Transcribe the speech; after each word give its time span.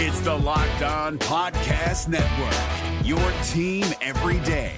It's 0.00 0.20
the 0.20 0.32
Locked 0.32 0.82
On 0.82 1.18
Podcast 1.18 2.06
Network, 2.06 3.04
your 3.04 3.18
team 3.48 3.84
every 4.00 4.38
day. 4.46 4.76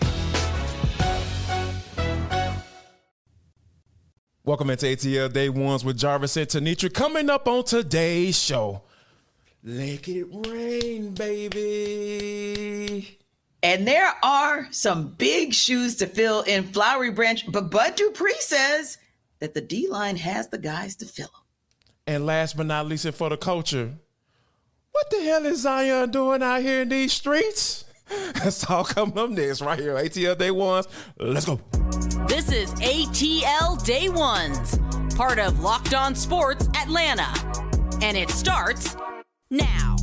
Welcome 4.44 4.70
into 4.70 4.86
ATL 4.86 5.30
Day 5.30 5.50
Ones 5.50 5.84
with 5.84 5.98
Jarvis 5.98 6.38
and 6.38 6.48
Tenitra. 6.48 6.94
Coming 6.94 7.28
up 7.28 7.46
on 7.46 7.64
today's 7.64 8.42
show, 8.42 8.80
Let 9.62 10.08
It 10.08 10.26
Rain, 10.48 11.12
baby. 11.12 13.18
And 13.62 13.86
there 13.86 14.14
are 14.22 14.68
some 14.70 15.08
big 15.18 15.52
shoes 15.52 15.96
to 15.96 16.06
fill 16.06 16.40
in 16.44 16.64
Flowery 16.64 17.10
Branch, 17.10 17.44
but 17.52 17.70
Bud 17.70 17.94
Dupree 17.94 18.32
says 18.38 18.96
that 19.40 19.52
the 19.52 19.60
D 19.60 19.86
line 19.86 20.16
has 20.16 20.48
the 20.48 20.56
guys 20.56 20.96
to 20.96 21.04
fill 21.04 21.26
them. 21.26 21.42
And 22.06 22.24
last 22.24 22.56
but 22.56 22.64
not 22.64 22.86
least, 22.86 23.04
and 23.04 23.14
for 23.14 23.28
the 23.28 23.36
culture, 23.36 23.98
what 24.92 25.10
the 25.10 25.22
hell 25.22 25.46
is 25.46 25.62
Zion 25.62 26.10
doing 26.10 26.42
out 26.42 26.62
here 26.62 26.82
in 26.82 26.88
these 26.88 27.12
streets? 27.12 27.84
That's 28.34 28.68
all 28.68 28.84
coming 28.84 29.18
up 29.18 29.30
next, 29.30 29.60
right 29.60 29.78
here. 29.78 29.94
ATL 29.94 30.36
Day 30.36 30.50
Ones. 30.50 30.88
Let's 31.18 31.46
go. 31.46 31.60
This 32.26 32.50
is 32.52 32.72
ATL 32.74 33.84
Day 33.84 34.08
Ones, 34.08 34.78
part 35.14 35.38
of 35.38 35.60
Locked 35.60 35.94
On 35.94 36.14
Sports 36.14 36.68
Atlanta. 36.76 37.28
And 38.02 38.16
it 38.16 38.30
starts 38.30 38.96
now. 39.50 39.96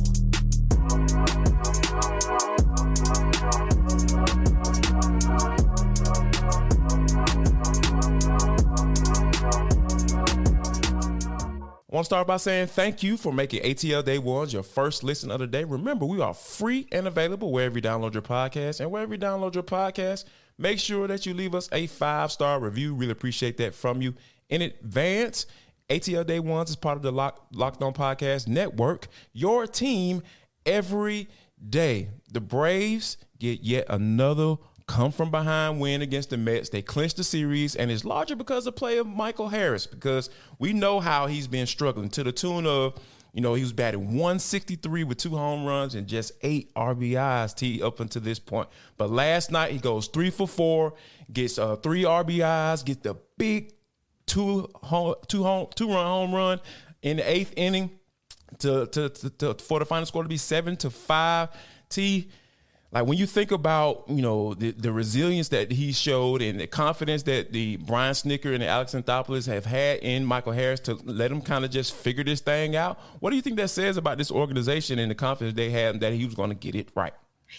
I 11.90 11.94
want 11.94 12.04
to 12.04 12.08
start 12.08 12.26
by 12.26 12.36
saying 12.36 12.66
thank 12.66 13.02
you 13.02 13.16
for 13.16 13.32
making 13.32 13.62
ATL 13.62 14.04
Day 14.04 14.18
Ones 14.18 14.52
your 14.52 14.62
first 14.62 15.02
listen 15.02 15.30
of 15.30 15.38
the 15.38 15.46
day. 15.46 15.64
Remember, 15.64 16.04
we 16.04 16.20
are 16.20 16.34
free 16.34 16.86
and 16.92 17.06
available 17.06 17.50
wherever 17.50 17.76
you 17.76 17.80
download 17.80 18.12
your 18.12 18.20
podcast. 18.20 18.80
And 18.80 18.90
wherever 18.90 19.14
you 19.14 19.18
download 19.18 19.54
your 19.54 19.62
podcast, 19.62 20.26
make 20.58 20.78
sure 20.78 21.08
that 21.08 21.24
you 21.24 21.32
leave 21.32 21.54
us 21.54 21.66
a 21.72 21.86
five 21.86 22.30
star 22.30 22.60
review. 22.60 22.92
Really 22.94 23.12
appreciate 23.12 23.56
that 23.56 23.74
from 23.74 24.02
you 24.02 24.12
in 24.50 24.60
advance. 24.60 25.46
ATL 25.88 26.26
Day 26.26 26.40
Ones 26.40 26.68
is 26.68 26.76
part 26.76 26.98
of 26.98 27.02
the 27.02 27.10
Lock, 27.10 27.46
Locked 27.52 27.82
On 27.82 27.94
Podcast 27.94 28.48
Network, 28.48 29.08
your 29.32 29.66
team 29.66 30.22
every 30.66 31.26
day. 31.70 32.10
The 32.30 32.42
Braves 32.42 33.16
get 33.38 33.62
yet 33.62 33.86
another 33.88 34.56
come 34.88 35.12
from 35.12 35.30
behind 35.30 35.78
win 35.78 36.02
against 36.02 36.30
the 36.30 36.36
Mets. 36.36 36.70
They 36.70 36.82
clinched 36.82 37.18
the 37.18 37.22
series, 37.24 37.76
and 37.76 37.90
it's 37.90 38.04
largely 38.04 38.34
because 38.34 38.66
of 38.66 38.74
play 38.74 38.98
of 38.98 39.06
Michael 39.06 39.50
Harris, 39.50 39.86
because 39.86 40.30
we 40.58 40.72
know 40.72 40.98
how 40.98 41.26
he's 41.26 41.46
been 41.46 41.66
struggling 41.66 42.08
to 42.10 42.24
the 42.24 42.32
tune 42.32 42.66
of, 42.66 42.98
you 43.32 43.42
know, 43.42 43.54
he 43.54 43.62
was 43.62 43.74
batting 43.74 44.14
163 44.14 45.04
with 45.04 45.18
two 45.18 45.36
home 45.36 45.64
runs 45.64 45.94
and 45.94 46.08
just 46.08 46.32
eight 46.42 46.74
RBIs 46.74 47.54
t 47.54 47.82
up 47.82 48.00
until 48.00 48.22
this 48.22 48.38
point. 48.38 48.68
But 48.96 49.10
last 49.10 49.52
night 49.52 49.70
he 49.72 49.78
goes 49.78 50.08
three 50.08 50.30
for 50.30 50.48
four, 50.48 50.94
gets 51.32 51.58
uh, 51.58 51.76
three 51.76 52.02
RBIs, 52.02 52.84
gets 52.84 53.02
the 53.02 53.14
big 53.36 53.74
two 54.26 54.68
home, 54.82 55.14
two 55.28 55.44
home, 55.44 55.68
two 55.74 55.88
run 55.88 56.06
home 56.06 56.34
run 56.34 56.60
in 57.02 57.18
the 57.18 57.30
eighth 57.30 57.52
inning 57.56 57.90
to, 58.60 58.86
to, 58.86 59.10
to, 59.10 59.30
to 59.30 59.54
for 59.54 59.78
the 59.78 59.84
final 59.84 60.06
score 60.06 60.22
to 60.22 60.28
be 60.28 60.38
seven 60.38 60.76
to 60.78 60.88
five. 60.88 61.50
T 61.90 62.30
like 62.90 63.06
when 63.06 63.18
you 63.18 63.26
think 63.26 63.50
about 63.50 64.04
you 64.08 64.22
know 64.22 64.54
the, 64.54 64.70
the 64.70 64.92
resilience 64.92 65.48
that 65.48 65.72
he 65.72 65.92
showed 65.92 66.40
and 66.40 66.58
the 66.60 66.66
confidence 66.66 67.24
that 67.24 67.52
the 67.52 67.76
Brian 67.76 68.14
Snitker 68.14 68.52
and 68.52 68.62
the 68.62 68.66
Alex 68.66 68.94
Anthopoulos 68.94 69.46
have 69.46 69.66
had 69.66 69.98
in 70.00 70.24
Michael 70.24 70.52
Harris 70.52 70.80
to 70.80 70.94
let 71.04 71.30
him 71.30 71.42
kind 71.42 71.64
of 71.64 71.70
just 71.70 71.94
figure 71.94 72.24
this 72.24 72.40
thing 72.40 72.76
out. 72.76 72.98
What 73.20 73.30
do 73.30 73.36
you 73.36 73.42
think 73.42 73.56
that 73.56 73.68
says 73.68 73.96
about 73.96 74.18
this 74.18 74.30
organization 74.30 74.98
and 74.98 75.10
the 75.10 75.14
confidence 75.14 75.56
they 75.56 75.70
had 75.70 76.00
that 76.00 76.12
he 76.14 76.24
was 76.24 76.34
going 76.34 76.50
to 76.50 76.56
get 76.56 76.74
it 76.74 76.88
right? 76.94 77.12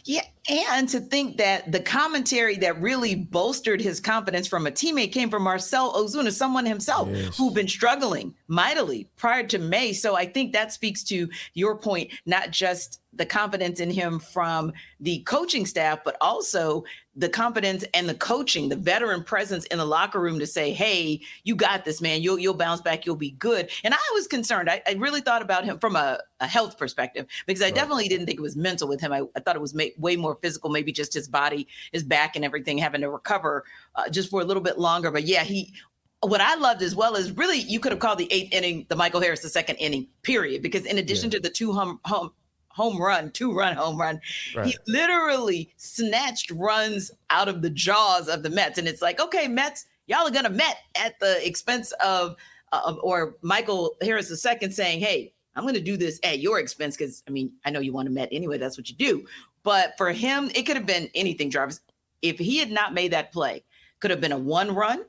Yeah, 0.05 0.21
and 0.47 0.87
to 0.89 0.99
think 0.99 1.37
that 1.37 1.71
the 1.71 1.79
commentary 1.79 2.57
that 2.57 2.79
really 2.79 3.15
bolstered 3.15 3.81
his 3.81 3.99
confidence 3.99 4.47
from 4.47 4.67
a 4.67 4.71
teammate 4.71 5.11
came 5.11 5.29
from 5.29 5.43
Marcell 5.43 5.93
Ozuna, 5.93 6.31
someone 6.31 6.65
himself 6.65 7.09
yes. 7.11 7.37
who'd 7.37 7.55
been 7.55 7.67
struggling 7.67 8.35
mightily 8.47 9.09
prior 9.17 9.45
to 9.47 9.57
May. 9.57 9.93
So 9.93 10.15
I 10.15 10.27
think 10.27 10.53
that 10.53 10.71
speaks 10.71 11.03
to 11.05 11.27
your 11.53 11.75
point, 11.75 12.11
not 12.25 12.51
just 12.51 13.01
the 13.13 13.25
confidence 13.25 13.79
in 13.79 13.89
him 13.89 14.19
from 14.19 14.71
the 14.99 15.19
coaching 15.23 15.65
staff, 15.65 15.99
but 16.05 16.15
also 16.21 16.83
the 17.15 17.27
confidence 17.27 17.83
and 17.93 18.07
the 18.07 18.13
coaching, 18.13 18.69
the 18.69 18.75
veteran 18.75 19.23
presence 19.23 19.65
in 19.65 19.77
the 19.77 19.85
locker 19.85 20.19
room 20.19 20.39
to 20.39 20.47
say, 20.47 20.71
"Hey, 20.71 21.21
you 21.43 21.55
got 21.55 21.85
this, 21.85 22.01
man. 22.01 22.21
You'll 22.21 22.37
you'll 22.37 22.53
bounce 22.53 22.81
back. 22.81 23.05
You'll 23.05 23.15
be 23.15 23.31
good." 23.31 23.69
And 23.83 23.93
I 23.93 24.11
was 24.13 24.27
concerned. 24.27 24.69
I, 24.69 24.81
I 24.87 24.93
really 24.93 25.21
thought 25.21 25.41
about 25.41 25.65
him 25.65 25.79
from 25.79 25.95
a, 25.95 26.19
a 26.39 26.47
health 26.47 26.77
perspective 26.77 27.25
because 27.47 27.61
I 27.61 27.65
right. 27.65 27.75
definitely 27.75 28.07
didn't 28.07 28.27
think 28.27 28.39
it 28.39 28.43
was 28.43 28.55
mental 28.55 28.87
with 28.87 29.01
him. 29.01 29.11
I, 29.11 29.23
I 29.35 29.39
thought 29.39 29.55
it 29.55 29.61
was 29.61 29.73
ma- 29.73 29.85
way 29.97 30.15
more 30.15 30.37
physical, 30.41 30.69
maybe 30.69 30.91
just 30.91 31.13
his 31.13 31.27
body, 31.27 31.67
his 31.91 32.03
back, 32.03 32.35
and 32.35 32.45
everything 32.45 32.77
having 32.77 33.01
to 33.01 33.09
recover 33.09 33.65
uh, 33.95 34.07
just 34.09 34.29
for 34.29 34.41
a 34.41 34.45
little 34.45 34.63
bit 34.63 34.77
longer. 34.77 35.11
But 35.11 35.23
yeah, 35.23 35.43
he 35.43 35.73
what 36.21 36.41
I 36.41 36.55
loved 36.55 36.81
as 36.81 36.95
well 36.95 37.15
is 37.15 37.31
really 37.31 37.59
you 37.59 37.79
could 37.79 37.91
have 37.91 37.99
called 37.99 38.17
the 38.17 38.31
eighth 38.31 38.53
inning 38.53 38.85
the 38.89 38.95
Michael 38.95 39.21
Harris 39.21 39.41
the 39.41 39.49
second 39.49 39.77
inning 39.77 40.07
period 40.21 40.61
because 40.61 40.85
in 40.85 40.97
addition 40.97 41.29
yeah. 41.29 41.37
to 41.37 41.39
the 41.39 41.49
two 41.49 41.71
home 41.71 41.99
home 42.05 42.31
home 42.79 42.97
run, 42.97 43.29
two 43.31 43.53
run 43.53 43.75
home 43.75 43.99
run. 43.99 44.21
Right. 44.55 44.67
He 44.67 44.77
literally 44.87 45.69
snatched 45.75 46.49
runs 46.51 47.11
out 47.29 47.49
of 47.49 47.61
the 47.61 47.69
jaws 47.69 48.29
of 48.29 48.41
the 48.41 48.49
Mets. 48.49 48.77
And 48.77 48.87
it's 48.87 49.01
like, 49.01 49.19
okay, 49.19 49.49
Mets, 49.49 49.85
y'all 50.07 50.25
are 50.25 50.31
going 50.31 50.45
to 50.45 50.49
Met 50.49 50.77
at 50.95 51.19
the 51.19 51.45
expense 51.45 51.91
of, 52.01 52.37
uh, 52.71 52.95
or 53.03 53.35
Michael 53.41 53.97
Harris 54.01 54.31
II 54.31 54.71
saying, 54.71 55.01
hey, 55.01 55.33
I'm 55.55 55.63
going 55.63 55.73
to 55.73 55.81
do 55.81 55.97
this 55.97 56.21
at 56.23 56.39
your 56.39 56.57
expense 56.57 56.95
because, 56.95 57.21
I 57.27 57.31
mean, 57.31 57.51
I 57.65 57.69
know 57.69 57.81
you 57.81 57.91
want 57.91 58.05
to 58.05 58.13
Met 58.13 58.29
anyway. 58.31 58.57
That's 58.57 58.77
what 58.77 58.89
you 58.89 58.95
do. 58.95 59.25
But 59.63 59.97
for 59.97 60.13
him, 60.13 60.49
it 60.55 60.63
could 60.63 60.77
have 60.77 60.85
been 60.85 61.09
anything, 61.13 61.49
Jarvis. 61.49 61.81
If 62.21 62.39
he 62.39 62.59
had 62.59 62.71
not 62.71 62.93
made 62.93 63.11
that 63.11 63.33
play, 63.33 63.65
could 63.99 64.11
have 64.11 64.21
been 64.21 64.31
a 64.31 64.37
one 64.37 64.73
run, 64.73 65.03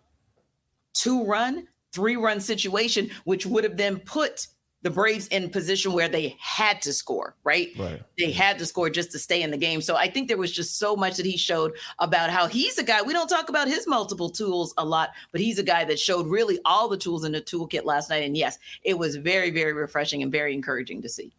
two 0.92 1.24
run, 1.24 1.68
three 1.92 2.16
run 2.16 2.40
situation, 2.40 3.10
which 3.22 3.46
would 3.46 3.62
have 3.62 3.76
then 3.76 4.00
put 4.00 4.48
the 4.82 4.90
Braves 4.90 5.26
in 5.28 5.50
position 5.50 5.92
where 5.92 6.08
they 6.08 6.36
had 6.38 6.80
to 6.82 6.92
score, 6.92 7.36
right? 7.44 7.68
right? 7.78 8.02
They 8.16 8.30
had 8.30 8.58
to 8.58 8.66
score 8.66 8.88
just 8.88 9.12
to 9.12 9.18
stay 9.18 9.42
in 9.42 9.50
the 9.50 9.56
game. 9.56 9.82
So 9.82 9.96
I 9.96 10.08
think 10.08 10.28
there 10.28 10.38
was 10.38 10.52
just 10.52 10.78
so 10.78 10.96
much 10.96 11.16
that 11.16 11.26
he 11.26 11.36
showed 11.36 11.76
about 11.98 12.30
how 12.30 12.46
he's 12.46 12.78
a 12.78 12.82
guy. 12.82 13.02
We 13.02 13.12
don't 13.12 13.28
talk 13.28 13.48
about 13.50 13.68
his 13.68 13.86
multiple 13.86 14.30
tools 14.30 14.72
a 14.78 14.84
lot, 14.84 15.10
but 15.32 15.40
he's 15.40 15.58
a 15.58 15.62
guy 15.62 15.84
that 15.84 15.98
showed 15.98 16.26
really 16.26 16.58
all 16.64 16.88
the 16.88 16.96
tools 16.96 17.24
in 17.24 17.32
the 17.32 17.42
toolkit 17.42 17.84
last 17.84 18.08
night. 18.08 18.24
And 18.24 18.36
yes, 18.36 18.58
it 18.82 18.98
was 18.98 19.16
very, 19.16 19.50
very 19.50 19.72
refreshing 19.72 20.22
and 20.22 20.32
very 20.32 20.54
encouraging 20.54 21.02
to 21.02 21.08
see. 21.08 21.32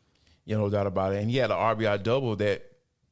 Yeah, 0.46 0.58
no 0.58 0.70
doubt 0.70 0.88
about 0.88 1.14
it. 1.14 1.22
And 1.22 1.30
he 1.30 1.38
had 1.38 1.52
an 1.52 1.58
RBI 1.58 2.04
double 2.04 2.36
that 2.38 2.64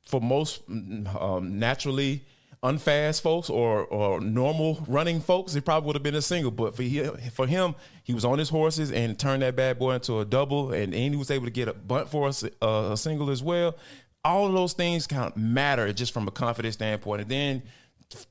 for 0.04 0.22
most 0.22 0.62
um, 0.70 1.60
naturally– 1.60 2.26
unfast 2.62 3.24
folks 3.24 3.50
or 3.50 3.86
or 3.86 4.20
normal 4.20 4.84
running 4.88 5.22
folks, 5.22 5.56
it 5.56 5.64
probably 5.64 5.88
would 5.88 5.96
have 5.96 6.04
been 6.04 6.16
a 6.16 6.22
single. 6.22 6.52
But 6.52 6.76
for 6.76 6.84
him, 6.84 7.18
for 7.34 7.48
him, 7.48 7.76
he 8.04 8.14
was 8.14 8.26
on 8.26 8.38
his 8.38 8.50
horses 8.50 8.92
and 8.92 9.18
turned 9.18 9.42
that 9.42 9.56
bad 9.56 9.80
boy 9.80 9.94
into 9.94 10.20
a 10.20 10.26
double, 10.26 10.74
and, 10.74 10.94
and 10.94 11.14
he 11.14 11.16
was 11.18 11.32
able 11.32 11.46
to 11.46 11.52
get 11.52 11.68
a 11.68 11.74
bunt 11.74 12.10
for 12.10 12.30
a, 12.62 12.66
a 12.68 12.98
single 12.98 13.30
as 13.30 13.42
well. 13.42 13.76
All 14.24 14.48
of 14.48 14.54
those 14.54 14.74
things 14.74 15.08
kind 15.08 15.32
of 15.32 15.38
matter 15.38 15.92
just 15.94 16.14
from 16.14 16.28
a 16.28 16.32
confidence 16.32 16.76
standpoint. 16.76 17.22
And 17.22 17.32
then 17.32 17.64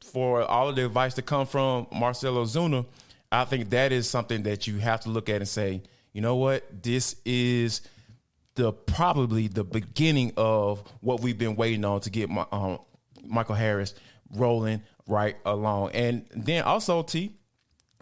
for 0.05 0.43
all 0.43 0.69
of 0.69 0.77
the 0.77 0.84
advice 0.84 1.15
to 1.15 1.22
come 1.22 1.47
from 1.47 1.87
Marcell 1.91 2.34
Ozuna, 2.34 2.84
I 3.33 3.45
think 3.45 3.71
that 3.71 3.93
is 3.93 4.09
something 4.09 4.43
that 4.43 4.66
you 4.66 4.78
have 4.78 5.00
to 5.00 5.10
look 5.10 5.28
at 5.28 5.37
and 5.37 5.49
say, 5.49 5.83
you 6.12 6.21
know 6.21 6.37
what, 6.37 6.83
this 6.83 7.16
is 7.25 7.81
the 8.55 8.72
probably 8.72 9.47
the 9.47 9.65
beginning 9.65 10.33
of 10.37 10.83
what 11.00 11.21
we've 11.21 11.39
been 11.39 11.56
waiting 11.56 11.84
on 11.84 12.00
to 12.00 12.10
get 12.10 12.28
my, 12.28 12.45
um, 12.50 12.81
Michael 13.25 13.55
Harris 13.55 13.95
rolling 14.34 14.83
right 15.06 15.37
along. 15.44 15.91
And 15.93 16.27
then 16.34 16.65
also 16.65 17.03
T 17.03 17.34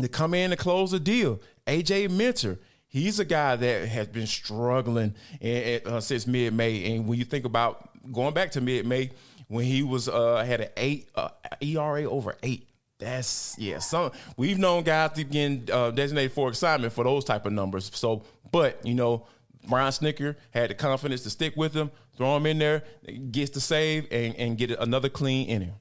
to 0.01 0.09
come 0.09 0.35
in 0.35 0.53
and 0.53 0.61
close 0.61 0.91
the 0.91 1.01
deal. 1.01 1.41
AJ 1.67 2.11
Minter. 2.11 2.59
He's 2.89 3.19
a 3.19 3.25
guy 3.25 3.57
that 3.57 3.89
has 3.89 4.07
been 4.07 4.27
struggling 4.27 5.15
uh, 5.43 6.01
since 6.01 6.27
mid 6.27 6.55
May. 6.55 6.95
And 6.95 7.07
when 7.07 7.19
you 7.19 7.25
think 7.25 7.45
about 7.45 7.91
going 8.13 8.33
back 8.33 8.53
to 8.53 8.61
mid 8.61 8.87
May, 8.87 9.11
when 9.49 9.65
he 9.65 9.83
was 9.83 10.09
uh, 10.09 10.45
had 10.45 10.61
an 10.63 10.69
eight 10.77 11.09
uh, 11.15 11.29
ERA 11.61 12.05
over 12.05 12.37
eight, 12.43 12.69
that's 12.99 13.55
yeah. 13.59 13.81
Some 13.81 14.13
we've 14.37 14.59
known 14.59 14.83
guys 14.83 15.13
to 15.13 15.25
get 15.25 15.69
uh, 15.71 15.91
designated 15.91 16.33
for 16.33 16.51
assignment 16.51 16.93
for 16.93 17.05
those 17.05 17.25
type 17.25 17.45
of 17.45 17.53
numbers. 17.53 17.91
So, 17.95 18.23
but 18.51 18.85
you 18.85 18.95
know, 18.95 19.27
Brian 19.69 19.93
Snitker 19.93 20.37
had 20.53 20.71
the 20.71 20.75
confidence 20.75 21.23
to 21.25 21.31
stick 21.31 21.55
with 21.57 21.75
him, 21.75 21.91
throw 22.17 22.37
him 22.37 22.47
in 22.47 22.59
there, 22.59 22.85
gets 23.31 23.51
the 23.51 23.61
save, 23.61 24.07
and, 24.11 24.35
and 24.37 24.57
get 24.57 24.71
another 24.71 25.09
clean 25.09 25.49
inning 25.49 25.75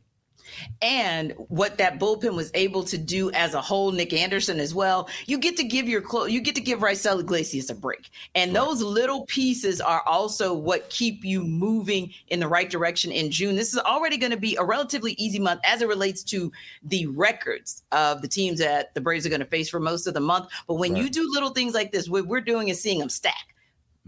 and 0.82 1.34
what 1.38 1.78
that 1.78 2.00
bullpen 2.00 2.36
was 2.36 2.52
able 2.54 2.84
to 2.86 2.98
do 2.98 3.32
as 3.32 3.54
a 3.54 3.62
whole, 3.62 3.92
Nick 3.92 4.14
Anderson 4.14 4.60
as 4.60 4.74
well. 4.74 5.10
You 5.26 5.38
get 5.38 5.58
to 5.58 5.64
give 5.64 5.88
your 5.88 6.02
clo- 6.02 6.26
you 6.26 6.42
get 6.42 6.56
to 6.56 6.62
give 6.62 6.80
Raisel 6.80 7.20
Iglesias 7.20 7.70
a 7.70 7.76
break, 7.76 8.10
and 8.34 8.54
right. 8.54 8.64
those 8.64 8.82
little 8.82 9.26
pieces 9.26 9.82
are 9.82 10.04
also 10.06 10.54
what 10.54 10.90
keep 10.90 11.24
you 11.24 11.44
moving 11.44 12.12
in 12.28 12.40
the 12.40 12.48
right 12.48 12.70
direction 12.70 13.12
in 13.12 13.32
June. 13.32 13.56
This 13.56 13.74
is 13.74 13.80
already 13.80 14.18
going 14.18 14.32
to 14.32 14.38
be 14.38 14.56
a 14.56 14.64
relatively 14.64 15.14
easy 15.14 15.40
month 15.40 15.62
as 15.64 15.82
it 15.82 15.88
relates 15.88 16.24
to 16.24 16.52
the 16.84 17.08
records 17.08 17.84
of 17.92 18.22
the 18.22 18.28
teams 18.28 18.60
that 18.60 18.94
the 18.94 19.02
Braves 19.02 19.26
are 19.26 19.30
going 19.30 19.40
to 19.40 19.46
face 19.46 19.70
for 19.70 19.80
most 19.80 20.08
of 20.08 20.14
the 20.14 20.20
month. 20.20 20.50
But 20.68 20.76
when 20.76 20.94
right. 20.94 21.04
you 21.04 21.10
do 21.10 21.30
little 21.32 21.52
things 21.52 21.74
like 21.74 21.92
this, 21.92 22.10
what 22.10 22.28
we're 22.28 22.42
doing 22.42 22.70
is 22.70 22.82
seeing 22.82 23.00
them 23.00 23.10
stack. 23.10 23.56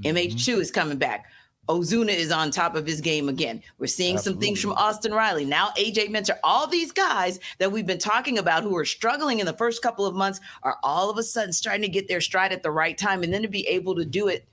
Mm-hmm. 0.01 0.17
MH2 0.17 0.59
is 0.59 0.71
coming 0.71 0.97
back. 0.97 1.25
Ozuna 1.67 2.15
is 2.15 2.31
on 2.31 2.51
top 2.51 2.75
of 2.75 2.85
his 2.85 3.01
game 3.01 3.29
again. 3.29 3.61
We're 3.77 3.87
seeing 3.87 4.15
Absolutely. 4.15 4.41
some 4.41 4.47
things 4.47 4.61
from 4.61 4.71
Austin 4.73 5.13
Riley. 5.13 5.45
Now, 5.45 5.69
AJ 5.77 6.09
Minter, 6.09 6.39
all 6.43 6.67
these 6.67 6.91
guys 6.91 7.39
that 7.59 7.71
we've 7.71 7.85
been 7.85 7.97
talking 7.97 8.37
about 8.37 8.63
who 8.63 8.75
are 8.77 8.85
struggling 8.85 9.39
in 9.39 9.45
the 9.45 9.53
first 9.53 9.81
couple 9.81 10.05
of 10.05 10.15
months 10.15 10.39
are 10.63 10.77
all 10.83 11.09
of 11.09 11.17
a 11.17 11.23
sudden 11.23 11.51
starting 11.51 11.81
to 11.81 11.89
get 11.89 12.07
their 12.07 12.21
stride 12.21 12.53
at 12.53 12.63
the 12.63 12.71
right 12.71 12.97
time 12.97 13.23
and 13.23 13.33
then 13.33 13.41
to 13.41 13.47
be 13.47 13.67
able 13.67 13.95
to 13.95 14.05
do 14.05 14.27
it 14.27 14.47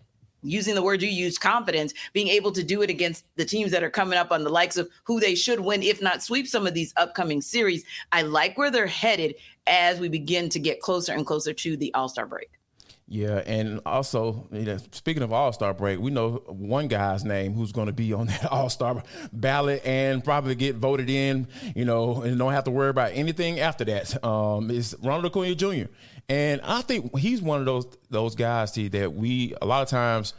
using 0.45 0.75
the 0.75 0.83
word 0.83 1.03
you 1.03 1.09
use, 1.09 1.39
confidence, 1.39 1.95
being 2.13 2.29
able 2.29 2.53
to 2.53 2.63
do 2.63 2.83
it 2.83 2.91
against 2.91 3.25
the 3.37 3.45
teams 3.45 3.71
that 3.71 3.83
are 3.83 3.91
coming 3.91 4.19
up 4.19 4.31
on 4.31 4.45
the 4.45 4.51
likes 4.51 4.77
of 4.77 4.89
who 5.05 5.19
they 5.19 5.35
should 5.35 5.59
win, 5.59 5.83
if 5.83 6.03
not 6.03 6.23
sweep 6.23 6.47
some 6.47 6.67
of 6.67 6.75
these 6.75 6.93
upcoming 6.97 7.41
series. 7.41 7.85
I 8.13 8.23
like 8.23 8.59
where 8.59 8.71
they're 8.71 8.87
headed 8.87 9.37
as 9.67 9.99
we 9.99 10.09
begin 10.09 10.49
to 10.51 10.59
get 10.59 10.81
closer 10.81 11.13
and 11.13 11.27
closer 11.27 11.53
to 11.55 11.77
the 11.77 11.93
All 11.95 12.09
Star 12.09 12.27
break. 12.27 12.51
Yeah, 13.07 13.43
and 13.45 13.81
also, 13.85 14.49
you 14.51 14.63
know, 14.63 14.79
speaking 14.93 15.23
of 15.23 15.31
All 15.31 15.53
Star 15.53 15.75
break, 15.75 16.01
we 16.01 16.11
know 16.11 16.43
one 16.47 16.89
guy's 16.89 17.23
name 17.23 17.53
who's 17.53 17.71
going 17.71 17.89
to 17.89 17.93
be 17.93 18.15
on 18.15 18.27
that 18.29 18.47
All 18.51 18.71
Star 18.71 19.03
ballot 19.33 19.83
and 19.85 20.25
probably 20.25 20.55
get 20.55 20.77
voted 20.77 21.11
in. 21.11 21.47
You 21.77 21.85
know, 21.85 22.23
and 22.23 22.39
don't 22.39 22.53
have 22.53 22.65
to 22.65 22.71
worry 22.71 22.89
about 22.89 23.11
anything 23.13 23.61
after 23.61 23.85
that. 23.85 24.25
Um, 24.25 24.71
is 24.71 24.97
Ronald 25.03 25.27
Acuna 25.27 25.55
Jr. 25.55 25.91
And 26.31 26.63
I 26.65 26.81
think 26.81 27.17
he's 27.19 27.43
one 27.43 27.61
of 27.61 27.67
those 27.67 27.87
those 28.09 28.35
guys, 28.35 28.73
see, 28.73 28.89
that 28.89 29.13
we 29.13 29.55
a 29.61 29.67
lot 29.67 29.83
of 29.83 29.89
times 29.89 30.33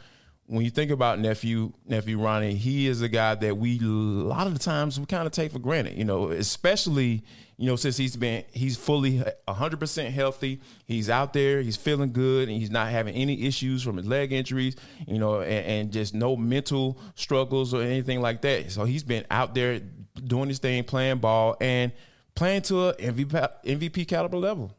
when 0.48 0.64
you 0.64 0.70
think 0.70 0.90
about 0.90 1.18
nephew 1.18 1.72
nephew 1.86 2.20
Ronnie, 2.20 2.54
he 2.54 2.86
is 2.86 3.02
a 3.02 3.08
guy 3.08 3.34
that 3.34 3.56
we 3.56 3.78
a 3.80 3.84
lot 3.84 4.46
of 4.46 4.52
the 4.52 4.58
times 4.58 4.98
we 4.98 5.06
kind 5.06 5.26
of 5.26 5.32
take 5.32 5.52
for 5.52 5.58
granted. 5.58 5.96
You 5.96 6.04
know, 6.04 6.30
especially 6.30 7.24
you 7.56 7.66
know 7.66 7.76
since 7.76 7.96
he's 7.96 8.16
been 8.16 8.44
he's 8.52 8.76
fully 8.76 9.22
100% 9.48 10.10
healthy. 10.10 10.60
He's 10.84 11.10
out 11.10 11.32
there, 11.32 11.60
he's 11.62 11.76
feeling 11.76 12.12
good, 12.12 12.48
and 12.48 12.58
he's 12.58 12.70
not 12.70 12.90
having 12.90 13.14
any 13.14 13.42
issues 13.42 13.82
from 13.82 13.96
his 13.96 14.06
leg 14.06 14.32
injuries. 14.32 14.76
You 15.06 15.18
know, 15.18 15.40
and, 15.40 15.66
and 15.66 15.92
just 15.92 16.14
no 16.14 16.36
mental 16.36 16.98
struggles 17.16 17.74
or 17.74 17.82
anything 17.82 18.20
like 18.20 18.42
that. 18.42 18.70
So 18.70 18.84
he's 18.84 19.02
been 19.02 19.24
out 19.30 19.54
there 19.54 19.80
doing 20.24 20.48
his 20.48 20.58
thing, 20.58 20.84
playing 20.84 21.18
ball, 21.18 21.56
and 21.60 21.92
playing 22.34 22.62
to 22.62 22.88
a 22.88 22.94
MVP 22.94 23.48
MVP 23.64 24.06
caliber 24.06 24.38
level. 24.38 24.72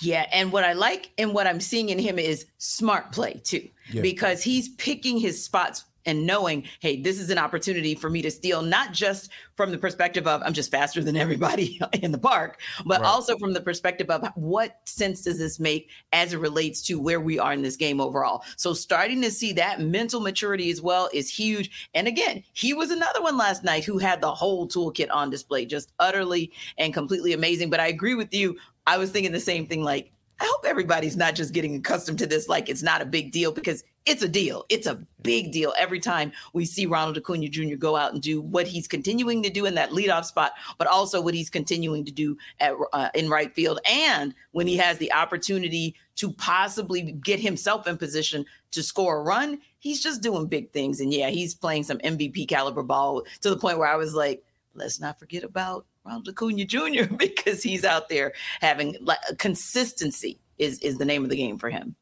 Yeah, 0.00 0.26
and 0.32 0.52
what 0.52 0.64
I 0.64 0.72
like 0.72 1.10
and 1.18 1.34
what 1.34 1.46
I'm 1.46 1.60
seeing 1.60 1.90
in 1.90 1.98
him 1.98 2.18
is 2.18 2.46
smart 2.58 3.12
play 3.12 3.40
too, 3.44 3.68
yeah. 3.90 4.02
because 4.02 4.42
he's 4.42 4.68
picking 4.70 5.18
his 5.18 5.42
spots 5.42 5.84
and 6.06 6.26
knowing, 6.26 6.64
hey, 6.80 7.00
this 7.00 7.18
is 7.18 7.30
an 7.30 7.38
opportunity 7.38 7.94
for 7.94 8.10
me 8.10 8.22
to 8.22 8.30
steal, 8.30 8.62
not 8.62 8.92
just 8.92 9.30
from 9.56 9.70
the 9.70 9.78
perspective 9.78 10.26
of 10.26 10.42
I'm 10.42 10.52
just 10.52 10.70
faster 10.70 11.02
than 11.02 11.16
everybody 11.16 11.80
in 11.94 12.12
the 12.12 12.18
park, 12.18 12.60
but 12.84 13.00
right. 13.00 13.06
also 13.06 13.38
from 13.38 13.52
the 13.52 13.60
perspective 13.60 14.10
of 14.10 14.26
what 14.34 14.80
sense 14.84 15.22
does 15.22 15.38
this 15.38 15.58
make 15.58 15.88
as 16.12 16.32
it 16.32 16.38
relates 16.38 16.82
to 16.82 17.00
where 17.00 17.20
we 17.20 17.38
are 17.38 17.52
in 17.52 17.62
this 17.62 17.76
game 17.76 18.00
overall. 18.00 18.42
So 18.56 18.74
starting 18.74 19.22
to 19.22 19.30
see 19.30 19.52
that 19.54 19.80
mental 19.80 20.20
maturity 20.20 20.70
as 20.70 20.82
well 20.82 21.08
is 21.12 21.30
huge. 21.30 21.88
And 21.94 22.06
again, 22.06 22.42
he 22.52 22.74
was 22.74 22.90
another 22.90 23.22
one 23.22 23.36
last 23.36 23.64
night 23.64 23.84
who 23.84 23.98
had 23.98 24.20
the 24.20 24.34
whole 24.34 24.68
toolkit 24.68 25.08
on 25.12 25.30
display, 25.30 25.64
just 25.64 25.92
utterly 25.98 26.52
and 26.78 26.92
completely 26.92 27.32
amazing. 27.32 27.70
But 27.70 27.80
I 27.80 27.86
agree 27.86 28.14
with 28.14 28.34
you 28.34 28.56
I 28.86 28.98
was 28.98 29.10
thinking 29.10 29.32
the 29.32 29.40
same 29.40 29.66
thing. 29.66 29.82
Like, 29.82 30.12
I 30.40 30.46
hope 30.46 30.64
everybody's 30.66 31.16
not 31.16 31.34
just 31.34 31.52
getting 31.54 31.76
accustomed 31.76 32.18
to 32.18 32.26
this, 32.26 32.48
like 32.48 32.68
it's 32.68 32.82
not 32.82 33.00
a 33.00 33.06
big 33.06 33.30
deal 33.30 33.52
because 33.52 33.84
it's 34.04 34.22
a 34.22 34.28
deal. 34.28 34.66
It's 34.68 34.86
a 34.86 35.00
big 35.22 35.52
deal 35.52 35.72
every 35.78 36.00
time 36.00 36.32
we 36.52 36.66
see 36.66 36.86
Ronald 36.86 37.16
Acuna 37.16 37.48
Jr. 37.48 37.76
go 37.76 37.96
out 37.96 38.12
and 38.12 38.20
do 38.20 38.40
what 38.40 38.66
he's 38.66 38.88
continuing 38.88 39.42
to 39.44 39.50
do 39.50 39.64
in 39.64 39.76
that 39.76 39.90
leadoff 39.90 40.24
spot, 40.24 40.52
but 40.76 40.88
also 40.88 41.20
what 41.20 41.34
he's 41.34 41.48
continuing 41.48 42.04
to 42.04 42.12
do 42.12 42.36
at 42.60 42.74
uh, 42.92 43.10
in 43.14 43.30
right 43.30 43.54
field, 43.54 43.78
and 43.88 44.34
when 44.50 44.66
he 44.66 44.76
has 44.76 44.98
the 44.98 45.12
opportunity 45.12 45.94
to 46.16 46.32
possibly 46.32 47.12
get 47.12 47.40
himself 47.40 47.86
in 47.86 47.96
position 47.96 48.44
to 48.72 48.82
score 48.82 49.18
a 49.18 49.22
run, 49.22 49.60
he's 49.78 50.02
just 50.02 50.22
doing 50.22 50.46
big 50.46 50.70
things. 50.72 51.00
And 51.00 51.12
yeah, 51.12 51.30
he's 51.30 51.54
playing 51.54 51.84
some 51.84 51.98
MVP 51.98 52.48
caliber 52.48 52.82
ball 52.82 53.22
to 53.40 53.50
the 53.50 53.56
point 53.56 53.78
where 53.78 53.88
I 53.88 53.96
was 53.96 54.14
like, 54.14 54.44
let's 54.74 55.00
not 55.00 55.18
forget 55.18 55.44
about 55.44 55.86
Ronald 56.04 56.28
Acuna 56.28 56.64
Jr. 56.64 57.12
because 57.16 57.62
he's 57.62 57.84
out 57.84 58.08
there 58.08 58.32
having 58.60 58.96
like 59.00 59.18
consistency 59.38 60.38
is 60.58 60.78
is 60.80 60.98
the 60.98 61.04
name 61.04 61.24
of 61.24 61.30
the 61.30 61.36
game 61.36 61.58
for 61.58 61.70
him. 61.70 61.96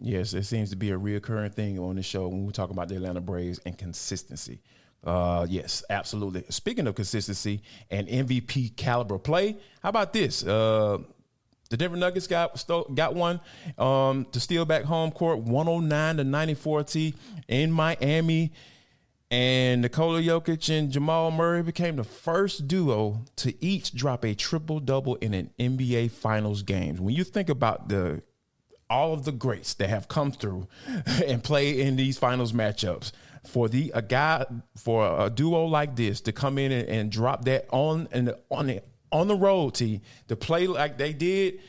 Yes, 0.00 0.32
it 0.32 0.44
seems 0.44 0.70
to 0.70 0.76
be 0.76 0.90
a 0.90 0.98
reoccurring 0.98 1.54
thing 1.54 1.78
on 1.78 1.96
the 1.96 2.02
show 2.02 2.28
when 2.28 2.46
we 2.46 2.52
talk 2.52 2.70
about 2.70 2.88
the 2.88 2.96
Atlanta 2.96 3.20
Braves 3.20 3.58
and 3.66 3.76
consistency. 3.76 4.60
Uh, 5.02 5.46
yes, 5.48 5.84
absolutely. 5.90 6.44
Speaking 6.50 6.86
of 6.86 6.94
consistency 6.94 7.62
and 7.90 8.06
MVP 8.06 8.76
caliber 8.76 9.18
play, 9.18 9.56
how 9.82 9.88
about 9.88 10.12
this? 10.12 10.44
Uh, 10.44 10.98
the 11.70 11.76
Denver 11.76 11.96
Nuggets 11.96 12.26
got 12.26 12.64
got 12.94 13.14
one 13.14 13.40
um, 13.76 14.26
to 14.32 14.40
steal 14.40 14.64
back 14.64 14.84
home 14.84 15.10
court, 15.10 15.40
109 15.40 16.16
to 16.16 16.24
94 16.24 16.84
T 16.84 17.14
in 17.46 17.70
Miami. 17.70 18.52
And 19.30 19.82
Nikola 19.82 20.22
Jokic 20.22 20.70
and 20.70 20.90
Jamal 20.90 21.30
Murray 21.30 21.62
became 21.62 21.96
the 21.96 22.04
first 22.04 22.66
duo 22.66 23.24
to 23.36 23.62
each 23.62 23.92
drop 23.92 24.24
a 24.24 24.34
triple 24.34 24.80
double 24.80 25.16
in 25.16 25.34
an 25.34 25.50
NBA 25.58 26.10
Finals 26.12 26.62
game. 26.62 26.96
When 26.96 27.14
you 27.14 27.24
think 27.24 27.50
about 27.50 27.88
the 27.88 28.22
all 28.90 29.12
of 29.12 29.26
the 29.26 29.32
greats 29.32 29.74
that 29.74 29.90
have 29.90 30.08
come 30.08 30.32
through 30.32 30.66
and 31.26 31.44
play 31.44 31.78
in 31.78 31.96
these 31.96 32.16
finals 32.16 32.54
matchups, 32.54 33.12
for 33.46 33.68
the 33.68 33.90
a 33.94 34.02
guy 34.02 34.46
for 34.76 35.26
a 35.26 35.30
duo 35.30 35.64
like 35.64 35.96
this 35.96 36.20
to 36.22 36.32
come 36.32 36.58
in 36.58 36.72
and, 36.72 36.88
and 36.88 37.12
drop 37.12 37.44
that 37.44 37.66
on 37.70 38.08
and 38.12 38.34
on 38.50 38.66
the 38.66 38.82
on 39.12 39.28
the 39.28 39.36
road 39.36 39.74
to 39.74 40.00
to 40.28 40.36
play 40.36 40.66
like 40.66 40.98
they 40.98 41.12
did, 41.12 41.60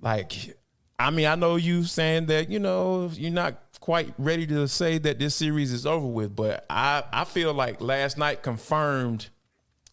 like 0.00 0.56
I 0.98 1.10
mean, 1.10 1.26
I 1.26 1.34
know 1.34 1.56
you 1.56 1.84
saying 1.84 2.26
that 2.26 2.50
you 2.50 2.58
know 2.58 3.10
you're 3.12 3.30
not 3.30 3.60
quite 3.80 4.14
ready 4.18 4.46
to 4.46 4.66
say 4.66 4.98
that 4.98 5.18
this 5.18 5.34
series 5.34 5.72
is 5.72 5.86
over 5.86 6.06
with, 6.06 6.34
but 6.34 6.64
I, 6.70 7.04
I 7.12 7.24
feel 7.24 7.52
like 7.52 7.80
last 7.80 8.16
night 8.16 8.42
confirmed 8.42 9.28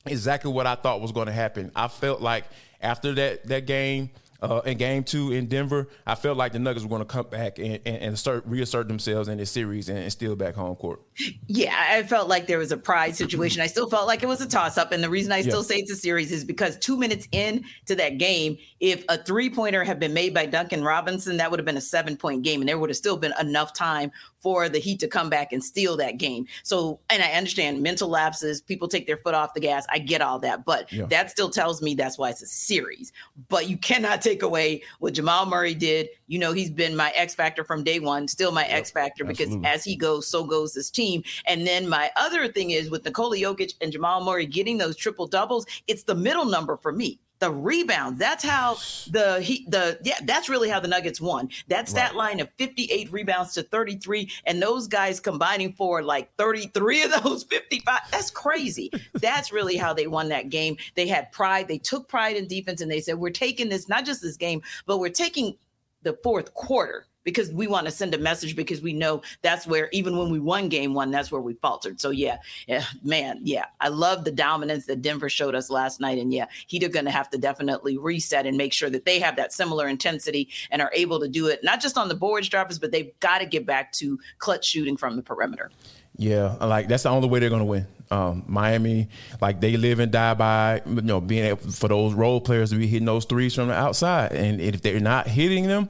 exactly 0.06 0.52
what 0.52 0.66
I 0.66 0.76
thought 0.76 1.02
was 1.02 1.12
going 1.12 1.28
to 1.28 1.34
happen. 1.34 1.72
I 1.76 1.90
felt 1.90 2.22
like 2.22 2.46
after 2.82 3.14
that 3.14 3.48
that 3.48 3.66
game 3.66 4.12
uh, 4.42 4.62
in 4.66 4.78
game 4.78 5.04
two 5.04 5.32
in 5.32 5.48
Denver, 5.48 5.88
I 6.06 6.16
felt 6.16 6.38
like 6.38 6.54
the 6.54 6.60
Nuggets 6.60 6.84
were 6.84 6.90
going 6.90 7.02
to 7.02 7.06
come 7.06 7.28
back 7.28 7.60
and, 7.60 7.80
and, 7.86 8.18
and 8.18 8.42
reassert 8.46 8.88
themselves 8.88 9.28
in 9.28 9.38
this 9.38 9.52
series 9.52 9.90
and, 9.90 9.98
and 9.98 10.12
steal 10.12 10.36
back 10.36 10.56
home 10.56 10.76
court. 10.76 11.02
Yeah, 11.48 11.76
I 11.76 12.04
felt 12.04 12.28
like 12.28 12.48
there 12.48 12.58
was 12.58 12.72
a 12.72 12.78
pride 12.78 13.16
situation. 13.16 13.62
I 13.62 13.68
still 13.74 13.90
felt 13.90 14.08
like 14.08 14.24
it 14.24 14.28
was 14.28 14.42
a 14.42 14.48
toss 14.48 14.78
up. 14.78 14.92
And 14.92 15.04
the 15.04 15.10
reason 15.10 15.32
I 15.32 15.42
still 15.42 15.64
say 15.64 15.78
it's 15.78 15.92
a 15.92 15.96
series 15.96 16.32
is 16.32 16.44
because 16.44 16.78
two 16.78 16.98
minutes 16.98 17.28
in 17.32 17.64
to 17.86 17.96
that 17.96 18.18
game, 18.18 18.58
if 18.80 19.06
a 19.10 19.18
three 19.18 19.50
pointer 19.50 19.84
had 19.84 20.00
been 20.00 20.14
made 20.14 20.34
by 20.34 20.46
Duncan 20.46 20.84
Robinson, 20.84 21.38
that 21.38 21.52
would 21.52 21.60
have 21.60 21.66
been 21.66 21.78
a 21.78 21.82
seven 21.82 22.18
point 22.18 22.44
game. 22.44 22.62
And 22.62 22.70
there 22.70 22.80
would 22.80 22.90
have 22.90 22.98
still 22.98 23.18
been 23.18 23.34
enough 23.40 23.74
time 23.74 24.12
for 24.44 24.68
the 24.68 24.80
Heat 24.80 25.00
to 25.00 25.08
come 25.08 25.30
back 25.30 25.54
and 25.54 25.64
steal 25.64 25.96
that 25.98 26.18
game. 26.18 26.46
So, 26.64 27.00
and 27.10 27.24
I 27.24 27.32
understand 27.32 27.82
mental 27.82 28.10
lapses, 28.10 28.62
people 28.62 28.90
take 28.90 29.08
their 29.08 29.18
foot 29.18 29.34
off 29.34 29.54
the 29.54 29.62
gas. 29.62 29.86
I 29.90 30.00
get 30.00 30.22
all 30.22 30.38
that, 30.40 30.66
but 30.66 30.92
yeah. 30.92 31.06
that 31.06 31.32
still 31.32 31.50
tells 31.50 31.82
me 31.82 31.96
that's 31.96 32.18
why 32.18 32.30
it's 32.30 32.42
a 32.42 32.48
series. 32.48 33.14
But 33.48 33.70
you 33.70 33.78
cannot 33.78 34.22
take 34.22 34.44
away 34.44 34.84
what 35.00 35.14
Jamal 35.14 35.46
Murray 35.46 35.74
did. 35.74 36.10
You 36.34 36.40
know, 36.40 36.52
he's 36.52 36.72
been 36.72 36.96
my 36.96 37.12
X 37.12 37.36
factor 37.36 37.64
from 37.64 37.84
day 37.84 38.00
one, 38.00 38.28
still 38.28 38.52
my 38.52 38.66
yep, 38.66 38.80
X 38.80 38.90
factor 38.90 39.24
because 39.24 39.50
absolutely. 39.50 39.70
as 39.70 39.84
he 39.84 39.96
goes, 39.96 40.28
so 40.28 40.44
goes 40.44 40.74
this 40.74 40.90
team. 40.90 41.22
And 41.46 41.68
then 41.68 41.88
my 41.88 42.10
other 42.16 42.48
thing 42.48 42.72
is 42.72 42.90
with 42.90 43.06
Nikola 43.06 43.38
Jokic 43.38 43.76
and 43.82 43.92
Jamal 43.92 44.24
Murray 44.26 44.48
getting 44.48 44.80
those 44.80 44.98
triple 44.98 45.28
doubles, 45.28 45.68
it's 45.86 46.02
the 46.02 46.16
middle 46.16 46.46
number 46.46 46.76
for 46.76 46.92
me 46.92 47.20
the 47.44 47.52
rebounds. 47.52 48.18
That's 48.18 48.44
how 48.44 48.76
the 49.12 49.42
he 49.42 49.66
the 49.68 50.00
yeah, 50.02 50.18
that's 50.24 50.48
really 50.48 50.70
how 50.70 50.80
the 50.80 50.88
Nuggets 50.88 51.20
won. 51.20 51.50
That's 51.68 51.92
that 51.92 52.08
stat 52.08 52.16
line 52.16 52.40
of 52.40 52.50
58 52.58 53.12
rebounds 53.12 53.54
to 53.56 53.64
33, 53.64 54.32
and 54.46 54.62
those 54.62 54.88
guys 54.88 55.20
combining 55.20 55.74
for 55.74 56.02
like 56.02 56.34
33 56.38 57.04
of 57.04 57.24
those 57.24 57.44
55. 57.50 58.00
That's 58.12 58.32
crazy. 58.32 58.90
that's 59.16 59.52
really 59.52 59.76
how 59.76 59.94
they 59.94 60.08
won 60.08 60.30
that 60.30 60.50
game. 60.50 60.78
They 60.96 61.06
had 61.06 61.32
pride. 61.32 61.68
They 61.68 61.78
took 61.78 62.08
pride 62.08 62.38
in 62.38 62.48
defense, 62.48 62.80
and 62.80 62.90
they 62.90 63.02
said, 63.02 63.20
"We're 63.20 63.30
taking 63.30 63.70
this 63.70 63.90
not 63.90 64.06
just 64.06 64.22
this 64.22 64.38
game, 64.38 64.62
but 64.86 65.00
we're 65.00 65.10
taking 65.10 65.58
the 66.04 66.18
fourth 66.24 66.54
quarter." 66.54 67.08
because 67.24 67.52
we 67.52 67.68
want 67.68 67.86
to 67.86 67.92
send 67.92 68.14
a 68.14 68.18
message 68.18 68.56
because 68.56 68.82
we 68.82 68.94
know 68.94 69.22
that's 69.42 69.66
where 69.66 69.90
even 69.92 70.18
when 70.18 70.30
we 70.30 70.40
won 70.40 70.70
game 70.70 70.94
one, 70.94 71.12
that's 71.12 71.32
where 71.32 71.42
we 71.42 71.54
faltered. 71.56 72.00
So 72.00 72.10
yeah, 72.10 72.38
yeah, 72.68 72.84
man, 73.04 73.40
yeah, 73.44 73.66
I 73.80 73.90
love 73.90 74.24
the 74.24 74.32
dominance 74.32 74.86
that 74.88 75.02
Denver 75.02 75.30
showed 75.30 75.56
us 75.56 75.70
last 75.70 76.00
night, 76.00 76.18
and 76.18 76.34
yeah, 76.34 76.46
he's 76.68 76.88
going 76.88 77.06
to 77.06 77.12
have 77.12 77.30
to 77.30 77.38
definitely 77.38 77.98
reset 77.98 78.46
and 78.46 78.58
make 78.58 78.74
sure 78.74 78.90
that 78.90 79.06
they 79.06 79.20
have 79.20 79.36
that 79.38 79.54
similar 79.54 79.88
intensity 79.88 80.50
and 80.70 80.82
are 80.82 80.92
able 80.94 81.20
to 81.20 81.28
do 81.28 81.48
it 81.48 81.64
not 81.64 81.80
just 81.82 81.98
on 81.98 82.10
the 82.10 82.16
boards 82.16 82.50
droppers, 82.50 82.78
but 82.80 82.92
they've 82.92 83.18
got 83.20 83.40
to 83.40 83.46
get 83.46 83.66
back 83.66 83.92
to 83.94 84.20
clutch 84.40 84.66
shooting 84.66 84.98
from 84.98 85.16
the 85.16 85.22
perimeter. 85.22 85.72
Yeah, 86.18 86.56
like 86.62 86.88
that's 86.88 87.04
the 87.04 87.10
only 87.10 87.28
way 87.28 87.40
they're 87.40 87.50
going 87.50 87.62
to 87.62 87.66
win. 87.66 87.88
Um, 88.14 88.44
Miami, 88.48 89.10
like 89.42 89.60
they 89.60 89.76
live 89.76 90.00
and 90.00 90.12
die 90.12 90.36
by 90.36 90.82
you 90.86 91.02
know 91.02 91.20
being 91.20 91.46
able 91.46 91.72
for 91.72 91.88
those 91.88 92.14
role 92.14 92.40
players 92.40 92.70
to 92.70 92.76
be 92.76 92.86
hitting 92.86 93.08
those 93.08 93.26
threes 93.26 93.56
from 93.56 93.70
the 93.70 93.74
outside, 93.74 94.34
and 94.34 94.62
if 94.62 94.84
they're 94.84 95.00
not 95.00 95.28
hitting 95.28 95.68
them, 95.68 95.90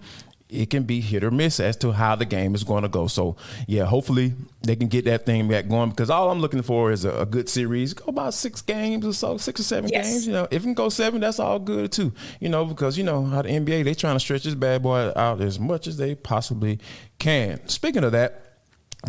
it 0.53 0.69
can 0.69 0.83
be 0.83 1.01
hit 1.01 1.23
or 1.23 1.31
miss 1.31 1.59
as 1.59 1.75
to 1.77 1.91
how 1.91 2.15
the 2.15 2.25
game 2.25 2.53
is 2.53 2.63
going 2.63 2.83
to 2.83 2.87
go. 2.87 3.07
So, 3.07 3.35
yeah, 3.67 3.85
hopefully 3.85 4.33
they 4.61 4.75
can 4.75 4.87
get 4.87 5.03
that 5.05 5.25
thing 5.25 5.47
back 5.49 5.67
going 5.67 5.89
because 5.89 6.09
all 6.09 6.29
I'm 6.29 6.39
looking 6.39 6.61
for 6.61 6.91
is 6.91 7.05
a, 7.05 7.21
a 7.21 7.25
good 7.25 7.49
series. 7.49 7.93
Go 7.93 8.05
about 8.07 8.33
six 8.33 8.61
games 8.61 9.05
or 9.05 9.13
so, 9.13 9.37
six 9.37 9.59
or 9.59 9.63
seven 9.63 9.89
yes. 9.89 10.07
games. 10.07 10.27
You 10.27 10.33
know, 10.33 10.47
if 10.51 10.61
it 10.61 10.65
can 10.65 10.75
go 10.75 10.89
seven, 10.89 11.21
that's 11.21 11.39
all 11.39 11.59
good 11.59 11.91
too. 11.91 12.13
You 12.39 12.49
know, 12.49 12.65
because 12.65 12.97
you 12.97 13.03
know 13.03 13.25
how 13.25 13.41
the 13.41 13.49
NBA 13.49 13.83
they 13.83 13.95
trying 13.95 14.15
to 14.15 14.19
stretch 14.19 14.43
this 14.43 14.55
bad 14.55 14.83
boy 14.83 15.11
out 15.15 15.41
as 15.41 15.59
much 15.59 15.87
as 15.87 15.97
they 15.97 16.15
possibly 16.15 16.79
can. 17.19 17.67
Speaking 17.67 18.03
of 18.03 18.11
that, 18.11 18.59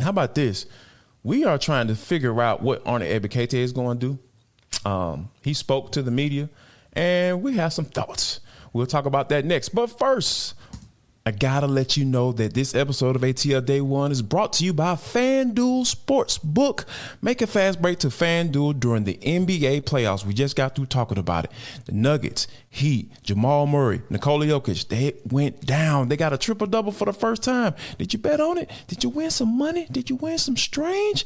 how 0.01 0.11
about 0.11 0.35
this? 0.35 0.67
We 1.25 1.45
are 1.45 1.59
trying 1.59 1.89
to 1.89 1.97
figure 1.97 2.41
out 2.41 2.63
what 2.63 2.83
Arnold 2.87 3.11
Ebiketie 3.11 3.55
is 3.55 3.73
going 3.73 3.99
to 3.99 4.19
do. 4.85 4.89
Um, 4.89 5.31
he 5.43 5.55
spoke 5.55 5.91
to 5.93 6.03
the 6.03 6.11
media, 6.11 6.51
and 6.93 7.43
we 7.43 7.57
have 7.57 7.73
some 7.73 7.87
thoughts. 7.87 8.41
We'll 8.73 8.87
talk 8.87 9.07
about 9.07 9.31
that 9.31 9.45
next. 9.45 9.71
But 9.71 9.87
first, 9.87 10.55
I 11.27 11.31
gotta 11.31 11.67
let 11.67 11.97
you 11.97 12.05
know 12.05 12.33
that 12.33 12.53
this 12.53 12.75
episode 12.75 13.17
of 13.17 13.23
ATL 13.23 13.65
Day 13.65 13.81
One 13.81 14.13
is 14.13 14.21
brought 14.21 14.53
to 14.55 14.65
you 14.65 14.75
by 14.75 14.93
FanDuel 14.93 15.87
Sportsbook. 15.87 16.85
Make 17.23 17.41
a 17.41 17.47
fast 17.47 17.81
break 17.81 17.99
to 18.01 18.09
FanDuel 18.09 18.79
during 18.79 19.05
the 19.05 19.15
NBA 19.15 19.85
playoffs. 19.85 20.27
We 20.27 20.35
just 20.35 20.55
got 20.55 20.77
through 20.77 20.85
talking 20.85 21.17
about 21.17 21.47
it. 21.47 21.51
The 21.87 21.93
Nuggets, 21.93 22.47
Heat, 22.69 23.11
Jamal 23.23 23.67
Murray, 23.67 24.03
Nikola 24.11 24.45
Jokic, 24.45 24.89
they 24.89 25.15
went 25.31 25.65
down. 25.65 26.11
They 26.11 26.19
got 26.19 26.35
a 26.35 26.37
triple 26.37 26.67
double 26.67 26.93
for 26.93 27.07
the 27.07 27.15
first 27.15 27.43
time. 27.43 27.75
Did 27.97 28.13
you 28.13 28.19
bet 28.19 28.39
on 28.39 28.59
it? 28.59 28.71
Did 28.87 29.03
you 29.03 29.09
win 29.09 29.31
some 29.31 29.57
money? 29.57 29.87
Did 29.91 30.11
you 30.11 30.17
win 30.17 30.37
some 30.37 30.59
strange? 30.59 31.25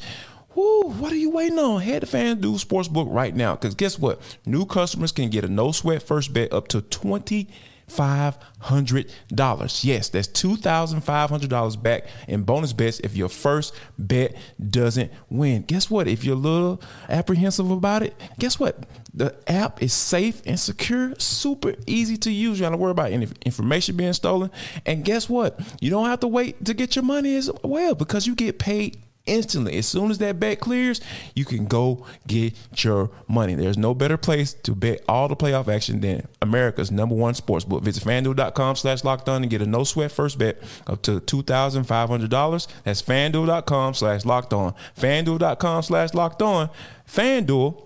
Woo, 0.54 0.82
what 0.82 1.10
are 1.10 1.16
you 1.16 1.30
waiting 1.30 1.58
on? 1.58 1.80
Head 1.80 2.02
to 2.02 2.06
FanDuel 2.06 2.64
Sportsbook 2.64 3.12
right 3.12 3.34
now. 3.34 3.56
Because 3.56 3.74
guess 3.74 3.98
what? 3.98 4.20
New 4.46 4.64
customers 4.64 5.10
can 5.10 5.28
get 5.28 5.44
a 5.44 5.48
no 5.48 5.72
sweat 5.72 6.04
first 6.04 6.32
bet 6.32 6.52
up 6.52 6.68
to 6.68 6.82
20 6.82 7.48
$500. 7.88 9.84
Yes, 9.84 10.08
that's 10.08 10.28
$2,500 10.28 11.82
back 11.82 12.06
in 12.26 12.42
bonus 12.42 12.72
bets 12.72 13.00
if 13.00 13.16
your 13.16 13.28
first 13.28 13.74
bet 13.98 14.36
doesn't 14.70 15.10
win. 15.30 15.62
Guess 15.62 15.90
what? 15.90 16.08
If 16.08 16.24
you're 16.24 16.36
a 16.36 16.38
little 16.38 16.80
apprehensive 17.08 17.70
about 17.70 18.02
it, 18.02 18.14
guess 18.38 18.58
what? 18.58 18.84
The 19.14 19.34
app 19.46 19.82
is 19.82 19.92
safe 19.92 20.42
and 20.46 20.60
secure, 20.60 21.14
super 21.18 21.74
easy 21.86 22.16
to 22.18 22.30
use. 22.30 22.58
You 22.58 22.64
don't 22.64 22.72
have 22.72 22.78
to 22.78 22.82
worry 22.82 22.90
about 22.92 23.12
any 23.12 23.26
information 23.44 23.96
being 23.96 24.12
stolen. 24.12 24.50
And 24.86 25.04
guess 25.04 25.28
what? 25.28 25.58
You 25.80 25.90
don't 25.90 26.06
have 26.06 26.20
to 26.20 26.28
wait 26.28 26.64
to 26.64 26.74
get 26.74 26.94
your 26.94 27.04
money 27.04 27.36
as 27.36 27.50
well 27.64 27.94
because 27.94 28.26
you 28.26 28.34
get 28.34 28.58
paid 28.58 28.98
instantly. 29.28 29.76
As 29.76 29.86
soon 29.86 30.10
as 30.10 30.18
that 30.18 30.40
bet 30.40 30.60
clears, 30.60 31.00
you 31.34 31.44
can 31.44 31.66
go 31.66 32.04
get 32.26 32.54
your 32.82 33.10
money. 33.28 33.54
There's 33.54 33.78
no 33.78 33.94
better 33.94 34.16
place 34.16 34.54
to 34.54 34.74
bet 34.74 35.04
all 35.08 35.28
the 35.28 35.36
playoff 35.36 35.68
action 35.72 36.00
than 36.00 36.26
America's 36.42 36.90
number 36.90 37.14
one 37.14 37.34
sports 37.34 37.64
book. 37.64 37.82
Visit 37.82 38.04
fanduel.com 38.04 38.76
slash 38.76 39.04
locked 39.04 39.28
on 39.28 39.42
and 39.42 39.50
get 39.50 39.62
a 39.62 39.66
no 39.66 39.84
sweat 39.84 40.10
first 40.10 40.38
bet 40.38 40.62
up 40.86 41.02
to 41.02 41.20
$2,500. 41.20 42.66
That's 42.84 43.02
fanduel.com 43.02 43.94
slash 43.94 44.24
locked 44.24 44.52
on. 44.52 44.74
Fanduel.com 44.96 45.82
slash 45.82 46.14
locked 46.14 46.42
on. 46.42 46.70
Fanduel 47.06 47.84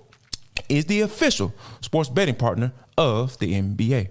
is 0.68 0.86
the 0.86 1.00
official 1.00 1.52
sports 1.80 2.08
betting 2.08 2.36
partner 2.36 2.72
of 2.96 3.38
the 3.38 3.54
NBA. 3.54 4.10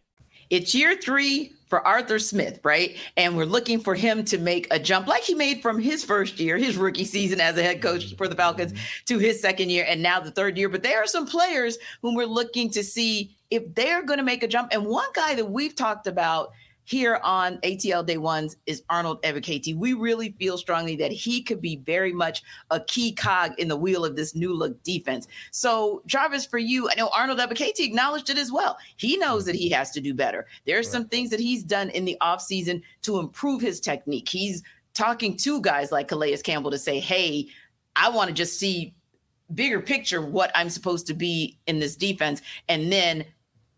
It's 0.51 0.75
year 0.75 0.97
three 0.97 1.53
for 1.69 1.87
Arthur 1.87 2.19
Smith, 2.19 2.59
right? 2.65 2.97
And 3.15 3.37
we're 3.37 3.45
looking 3.45 3.79
for 3.79 3.95
him 3.95 4.25
to 4.25 4.37
make 4.37 4.67
a 4.69 4.77
jump 4.77 5.07
like 5.07 5.23
he 5.23 5.33
made 5.33 5.61
from 5.61 5.79
his 5.79 6.03
first 6.03 6.41
year, 6.41 6.57
his 6.57 6.75
rookie 6.75 7.05
season 7.05 7.39
as 7.39 7.57
a 7.57 7.63
head 7.63 7.81
coach 7.81 8.17
for 8.17 8.27
the 8.27 8.35
Falcons, 8.35 8.73
to 9.05 9.17
his 9.17 9.39
second 9.39 9.71
year 9.71 9.85
and 9.87 10.03
now 10.03 10.19
the 10.19 10.29
third 10.29 10.57
year. 10.57 10.67
But 10.67 10.83
there 10.83 11.01
are 11.01 11.07
some 11.07 11.25
players 11.25 11.77
whom 12.01 12.15
we're 12.15 12.25
looking 12.25 12.69
to 12.71 12.83
see 12.83 13.33
if 13.49 13.73
they're 13.75 14.03
going 14.03 14.19
to 14.19 14.25
make 14.25 14.43
a 14.43 14.47
jump. 14.47 14.73
And 14.73 14.85
one 14.85 15.07
guy 15.13 15.35
that 15.35 15.49
we've 15.49 15.75
talked 15.75 16.05
about 16.05 16.51
here 16.83 17.19
on 17.23 17.57
ATL 17.59 18.05
Day 18.05 18.17
Ones 18.17 18.57
is 18.65 18.83
Arnold 18.89 19.21
Ebiketie. 19.23 19.75
We 19.75 19.93
really 19.93 20.35
feel 20.39 20.57
strongly 20.57 20.95
that 20.97 21.11
he 21.11 21.41
could 21.41 21.61
be 21.61 21.77
very 21.77 22.13
much 22.13 22.43
a 22.69 22.79
key 22.79 23.13
cog 23.13 23.53
in 23.59 23.67
the 23.67 23.77
wheel 23.77 24.03
of 24.03 24.15
this 24.15 24.35
new 24.35 24.53
look 24.53 24.81
defense. 24.83 25.27
So, 25.51 26.01
Jarvis, 26.05 26.45
for 26.45 26.57
you, 26.57 26.89
I 26.89 26.95
know 26.95 27.09
Arnold 27.13 27.39
Ebiketie 27.39 27.79
acknowledged 27.79 28.29
it 28.29 28.37
as 28.37 28.51
well. 28.51 28.77
He 28.97 29.17
knows 29.17 29.45
that 29.45 29.55
he 29.55 29.69
has 29.69 29.91
to 29.91 30.01
do 30.01 30.13
better. 30.13 30.47
There 30.65 30.75
are 30.75 30.79
right. 30.79 30.85
some 30.85 31.07
things 31.07 31.29
that 31.29 31.39
he's 31.39 31.63
done 31.63 31.89
in 31.89 32.05
the 32.05 32.17
offseason 32.21 32.81
to 33.03 33.19
improve 33.19 33.61
his 33.61 33.79
technique. 33.79 34.29
He's 34.29 34.63
talking 34.93 35.37
to 35.37 35.61
guys 35.61 35.91
like 35.91 36.07
Calais 36.07 36.37
Campbell 36.37 36.71
to 36.71 36.77
say, 36.77 36.99
hey, 36.99 37.47
I 37.95 38.09
want 38.09 38.29
to 38.29 38.33
just 38.33 38.59
see 38.59 38.93
bigger 39.53 39.81
picture 39.81 40.21
what 40.21 40.51
I'm 40.55 40.69
supposed 40.69 41.07
to 41.07 41.13
be 41.13 41.57
in 41.67 41.79
this 41.79 41.95
defense. 41.95 42.41
And 42.69 42.91
then 42.91 43.25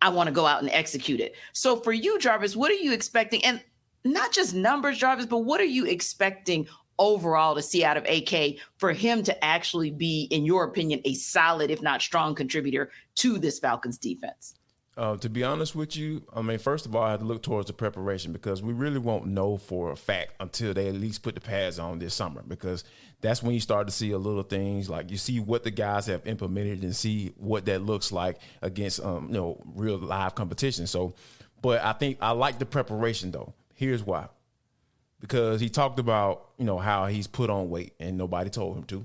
I 0.03 0.09
want 0.09 0.27
to 0.27 0.33
go 0.33 0.45
out 0.45 0.61
and 0.61 0.69
execute 0.71 1.21
it. 1.21 1.33
So 1.53 1.77
for 1.77 1.93
you, 1.93 2.19
Jarvis, 2.19 2.57
what 2.57 2.69
are 2.69 2.75
you 2.75 2.91
expecting? 2.91 3.43
And 3.45 3.63
not 4.03 4.33
just 4.33 4.53
numbers, 4.53 4.97
Jarvis, 4.97 5.25
but 5.25 5.39
what 5.39 5.61
are 5.61 5.63
you 5.65 5.85
expecting 5.85 6.67
overall 6.99 7.55
to 7.55 7.61
see 7.61 7.85
out 7.85 7.95
of 7.95 8.05
AK 8.05 8.57
for 8.77 8.91
him 8.91 9.23
to 9.23 9.45
actually 9.45 9.91
be, 9.91 10.27
in 10.29 10.43
your 10.43 10.65
opinion, 10.65 10.99
a 11.05 11.13
solid, 11.13 11.71
if 11.71 11.81
not 11.81 12.01
strong 12.01 12.35
contributor 12.35 12.91
to 13.15 13.39
this 13.39 13.59
Falcons 13.59 13.97
defense? 13.97 14.55
Uh, 14.95 15.17
to 15.17 15.27
be 15.27 15.43
honest 15.43 15.73
with 15.73 15.97
you, 15.97 16.21
I 16.35 16.43
mean, 16.43 16.59
first 16.59 16.85
of 16.85 16.95
all, 16.95 17.01
I 17.01 17.11
have 17.11 17.21
to 17.21 17.25
look 17.25 17.41
towards 17.41 17.65
the 17.65 17.73
preparation 17.73 18.31
because 18.31 18.61
we 18.61 18.73
really 18.73 18.99
won't 18.99 19.25
know 19.25 19.57
for 19.57 19.91
a 19.91 19.95
fact 19.95 20.33
until 20.39 20.71
they 20.73 20.87
at 20.87 20.93
least 20.93 21.23
put 21.23 21.33
the 21.33 21.41
pads 21.41 21.79
on 21.79 21.97
this 21.97 22.13
summer 22.13 22.43
because 22.47 22.83
that's 23.19 23.41
when 23.41 23.55
you 23.55 23.59
start 23.59 23.87
to 23.87 23.93
see 23.93 24.11
a 24.11 24.17
little 24.19 24.43
things 24.43 24.91
like 24.91 25.09
you 25.09 25.17
see 25.17 25.39
what 25.39 25.63
the 25.63 25.71
guys 25.71 26.05
have 26.05 26.27
implemented 26.27 26.83
and 26.83 26.95
see 26.95 27.33
what 27.37 27.65
that 27.65 27.81
looks 27.81 28.11
like 28.11 28.37
against 28.61 28.99
um, 29.03 29.27
you 29.29 29.33
know 29.33 29.59
real 29.73 29.97
live 29.97 30.35
competition. 30.35 30.85
So, 30.85 31.15
but 31.63 31.83
I 31.83 31.93
think 31.93 32.19
I 32.21 32.31
like 32.31 32.59
the 32.59 32.65
preparation 32.65 33.31
though. 33.31 33.53
Here's 33.73 34.03
why, 34.03 34.27
because 35.19 35.59
he 35.59 35.69
talked 35.69 35.97
about 35.97 36.49
you 36.59 36.65
know 36.65 36.77
how 36.77 37.07
he's 37.07 37.25
put 37.25 37.49
on 37.49 37.71
weight 37.71 37.93
and 37.99 38.15
nobody 38.15 38.51
told 38.51 38.77
him 38.77 38.83
to, 38.83 39.03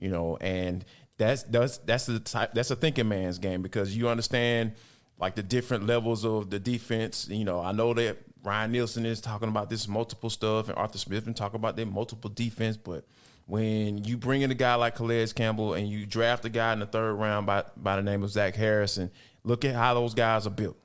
you 0.00 0.08
know, 0.08 0.38
and 0.40 0.82
that's 1.18 1.42
that's 1.42 1.76
that's 1.78 2.06
the 2.06 2.20
type 2.20 2.54
that's 2.54 2.70
a 2.70 2.76
thinking 2.76 3.08
man's 3.08 3.38
game 3.38 3.60
because 3.60 3.94
you 3.94 4.08
understand 4.08 4.72
like 5.18 5.34
the 5.34 5.42
different 5.42 5.86
levels 5.86 6.24
of 6.24 6.50
the 6.50 6.58
defense. 6.58 7.28
You 7.28 7.44
know, 7.44 7.60
I 7.60 7.72
know 7.72 7.94
that 7.94 8.18
Ryan 8.42 8.72
Nielsen 8.72 9.06
is 9.06 9.20
talking 9.20 9.48
about 9.48 9.70
this 9.70 9.88
multiple 9.88 10.30
stuff 10.30 10.68
and 10.68 10.78
Arthur 10.78 10.98
Smith 10.98 11.24
been 11.24 11.34
talking 11.34 11.58
about 11.58 11.76
their 11.76 11.86
multiple 11.86 12.30
defense, 12.30 12.76
but 12.76 13.04
when 13.46 14.04
you 14.04 14.16
bring 14.16 14.42
in 14.42 14.50
a 14.50 14.54
guy 14.54 14.74
like 14.74 14.96
Calais 14.96 15.28
Campbell 15.28 15.74
and 15.74 15.88
you 15.88 16.04
draft 16.04 16.44
a 16.44 16.48
guy 16.48 16.72
in 16.72 16.80
the 16.80 16.86
third 16.86 17.14
round 17.14 17.46
by 17.46 17.64
by 17.76 17.96
the 17.96 18.02
name 18.02 18.22
of 18.22 18.30
Zach 18.30 18.56
Harrison, 18.56 19.10
look 19.44 19.64
at 19.64 19.74
how 19.74 19.94
those 19.94 20.14
guys 20.14 20.46
are 20.46 20.50
built. 20.50 20.76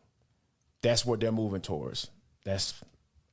That's 0.81 1.05
what 1.05 1.19
they're 1.19 1.31
moving 1.31 1.61
towards. 1.61 2.09
That's, 2.43 2.73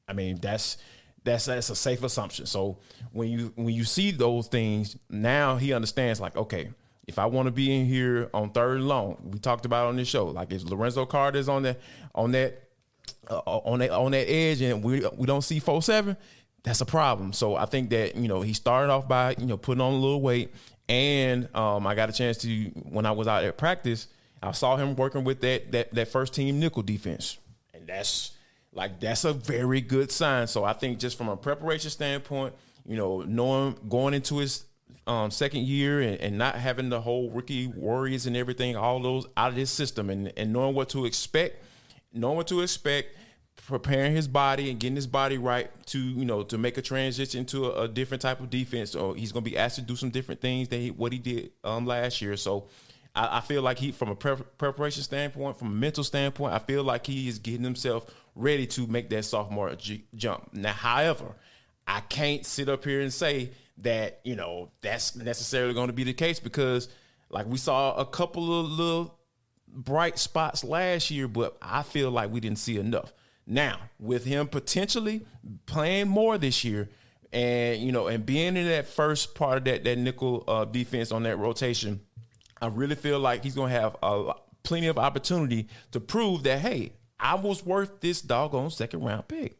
I 0.06 0.12
mean, 0.12 0.38
that's 0.40 0.78
that's 1.24 1.46
that's 1.46 1.70
a 1.70 1.76
safe 1.76 2.02
assumption. 2.02 2.46
So 2.46 2.78
when 3.12 3.28
you 3.28 3.52
when 3.54 3.74
you 3.74 3.84
see 3.84 4.10
those 4.10 4.48
things, 4.48 4.96
now 5.10 5.56
he 5.56 5.72
understands 5.72 6.20
like, 6.20 6.36
okay, 6.36 6.70
if 7.08 7.18
I 7.18 7.26
want 7.26 7.46
to 7.46 7.52
be 7.52 7.74
in 7.74 7.86
here 7.86 8.30
on 8.32 8.50
third 8.50 8.80
long, 8.80 9.16
we 9.24 9.40
talked 9.40 9.64
about 9.64 9.86
on 9.86 9.96
this 9.96 10.06
show, 10.06 10.26
like 10.26 10.52
if 10.52 10.62
Lorenzo 10.64 11.04
Carter's 11.06 11.48
on 11.48 11.64
that 11.64 11.80
on 12.14 12.30
that 12.32 12.62
uh, 13.28 13.38
on 13.38 13.80
that 13.80 13.90
on 13.90 14.12
that 14.12 14.30
edge, 14.30 14.60
and 14.60 14.84
we 14.84 15.04
we 15.16 15.26
don't 15.26 15.42
see 15.42 15.58
four 15.58 15.82
seven 15.82 16.16
that's 16.62 16.80
a 16.80 16.86
problem. 16.86 17.32
So 17.32 17.56
I 17.56 17.66
think 17.66 17.90
that 17.90 18.16
you 18.16 18.28
know 18.28 18.42
he 18.42 18.52
started 18.52 18.92
off 18.92 19.08
by 19.08 19.34
you 19.38 19.46
know 19.46 19.56
putting 19.56 19.80
on 19.80 19.92
a 19.92 19.96
little 19.96 20.20
weight, 20.20 20.52
and 20.88 21.48
um, 21.54 21.86
I 21.86 21.94
got 21.94 22.10
a 22.10 22.12
chance 22.12 22.38
to 22.38 22.48
when 22.90 23.06
I 23.06 23.12
was 23.12 23.26
out 23.26 23.44
at 23.44 23.56
practice, 23.56 24.08
I 24.42 24.52
saw 24.52 24.76
him 24.76 24.96
working 24.96 25.24
with 25.24 25.40
that 25.40 25.72
that 25.72 25.94
that 25.94 26.08
first 26.08 26.34
team 26.34 26.58
nickel 26.60 26.82
defense, 26.82 27.38
and 27.72 27.86
that's 27.86 28.32
like 28.72 29.00
that's 29.00 29.24
a 29.24 29.32
very 29.32 29.80
good 29.80 30.10
sign. 30.10 30.46
So 30.46 30.64
I 30.64 30.72
think 30.72 30.98
just 30.98 31.16
from 31.16 31.28
a 31.28 31.36
preparation 31.36 31.90
standpoint, 31.90 32.54
you 32.84 32.96
know, 32.96 33.22
knowing 33.22 33.76
going 33.88 34.14
into 34.14 34.38
his 34.38 34.64
um, 35.06 35.30
second 35.30 35.62
year 35.62 36.00
and, 36.00 36.20
and, 36.20 36.36
not 36.36 36.56
having 36.56 36.90
the 36.90 37.00
whole 37.00 37.30
rookie 37.30 37.66
worries 37.66 38.26
and 38.26 38.36
everything, 38.36 38.76
all 38.76 39.00
those 39.00 39.26
out 39.36 39.50
of 39.50 39.56
his 39.56 39.70
system, 39.70 40.10
and 40.10 40.32
and 40.36 40.52
knowing 40.52 40.74
what 40.74 40.90
to 40.90 41.06
expect, 41.06 41.64
knowing 42.12 42.36
what 42.36 42.46
to 42.48 42.60
expect 42.60 43.16
preparing 43.66 44.14
his 44.14 44.28
body 44.28 44.70
and 44.70 44.80
getting 44.80 44.96
his 44.96 45.06
body 45.06 45.36
right 45.36 45.70
to 45.84 45.98
you 45.98 46.24
know 46.24 46.42
to 46.42 46.56
make 46.56 46.78
a 46.78 46.82
transition 46.82 47.44
to 47.44 47.66
a, 47.66 47.82
a 47.82 47.88
different 47.88 48.22
type 48.22 48.40
of 48.40 48.50
defense. 48.50 48.94
Or 48.94 49.14
he's 49.14 49.32
going 49.32 49.44
to 49.44 49.50
be 49.50 49.58
asked 49.58 49.76
to 49.76 49.82
do 49.82 49.96
some 49.96 50.10
different 50.10 50.40
things 50.40 50.68
than 50.68 50.80
he, 50.80 50.90
what 50.90 51.12
he 51.12 51.18
did 51.18 51.50
um, 51.64 51.86
last 51.86 52.22
year. 52.22 52.36
So 52.36 52.68
I, 53.14 53.38
I, 53.38 53.40
feel 53.40 53.62
like 53.62 53.78
he, 53.78 53.92
from 53.92 54.10
a 54.10 54.14
pre- 54.14 54.36
preparation 54.56 55.02
standpoint, 55.02 55.58
from 55.58 55.68
a 55.68 55.74
mental 55.74 56.04
standpoint, 56.04 56.54
I 56.54 56.60
feel 56.60 56.82
like 56.82 57.06
he 57.06 57.28
is 57.28 57.38
getting 57.38 57.64
himself 57.64 58.06
ready 58.34 58.66
to 58.68 58.86
make 58.86 59.10
that 59.10 59.24
sophomore 59.24 59.74
g- 59.74 60.04
jump. 60.14 60.54
Now, 60.54 60.72
however, 60.72 61.34
I 61.86 62.00
can't 62.00 62.46
sit 62.46 62.68
up 62.68 62.84
here 62.84 63.00
and 63.00 63.12
say 63.12 63.50
that 63.82 64.20
you 64.24 64.36
know 64.36 64.70
that's 64.80 65.16
necessarily 65.16 65.74
going 65.74 65.88
to 65.88 65.92
be 65.92 66.04
the 66.04 66.12
case 66.12 66.40
because 66.40 66.88
like 67.30 67.46
we 67.46 67.58
saw 67.58 67.94
a 67.94 68.04
couple 68.04 68.60
of 68.60 68.66
little 68.66 69.18
bright 69.66 70.18
spots 70.18 70.64
last 70.64 71.10
year, 71.10 71.28
but 71.28 71.56
I 71.60 71.82
feel 71.82 72.10
like 72.10 72.30
we 72.30 72.40
didn't 72.40 72.58
see 72.58 72.78
enough. 72.78 73.12
Now, 73.46 73.78
with 73.98 74.24
him 74.24 74.48
potentially 74.48 75.26
playing 75.66 76.08
more 76.08 76.38
this 76.38 76.64
year, 76.64 76.88
and 77.32 77.80
you 77.80 77.92
know, 77.92 78.06
and 78.06 78.24
being 78.24 78.56
in 78.56 78.66
that 78.66 78.88
first 78.88 79.34
part 79.34 79.58
of 79.58 79.64
that 79.64 79.84
that 79.84 79.98
nickel 79.98 80.44
uh, 80.48 80.64
defense 80.64 81.12
on 81.12 81.22
that 81.24 81.36
rotation, 81.36 82.00
I 82.60 82.66
really 82.68 82.94
feel 82.94 83.18
like 83.18 83.44
he's 83.44 83.54
gonna 83.54 83.72
have 83.72 83.96
a 84.02 84.34
plenty 84.62 84.86
of 84.86 84.98
opportunity 84.98 85.68
to 85.92 86.00
prove 86.00 86.42
that 86.42 86.60
hey, 86.60 86.92
I 87.20 87.34
was 87.34 87.64
worth 87.64 88.00
this 88.00 88.20
doggone 88.20 88.70
second 88.70 89.02
round 89.02 89.28
pick. 89.28 89.58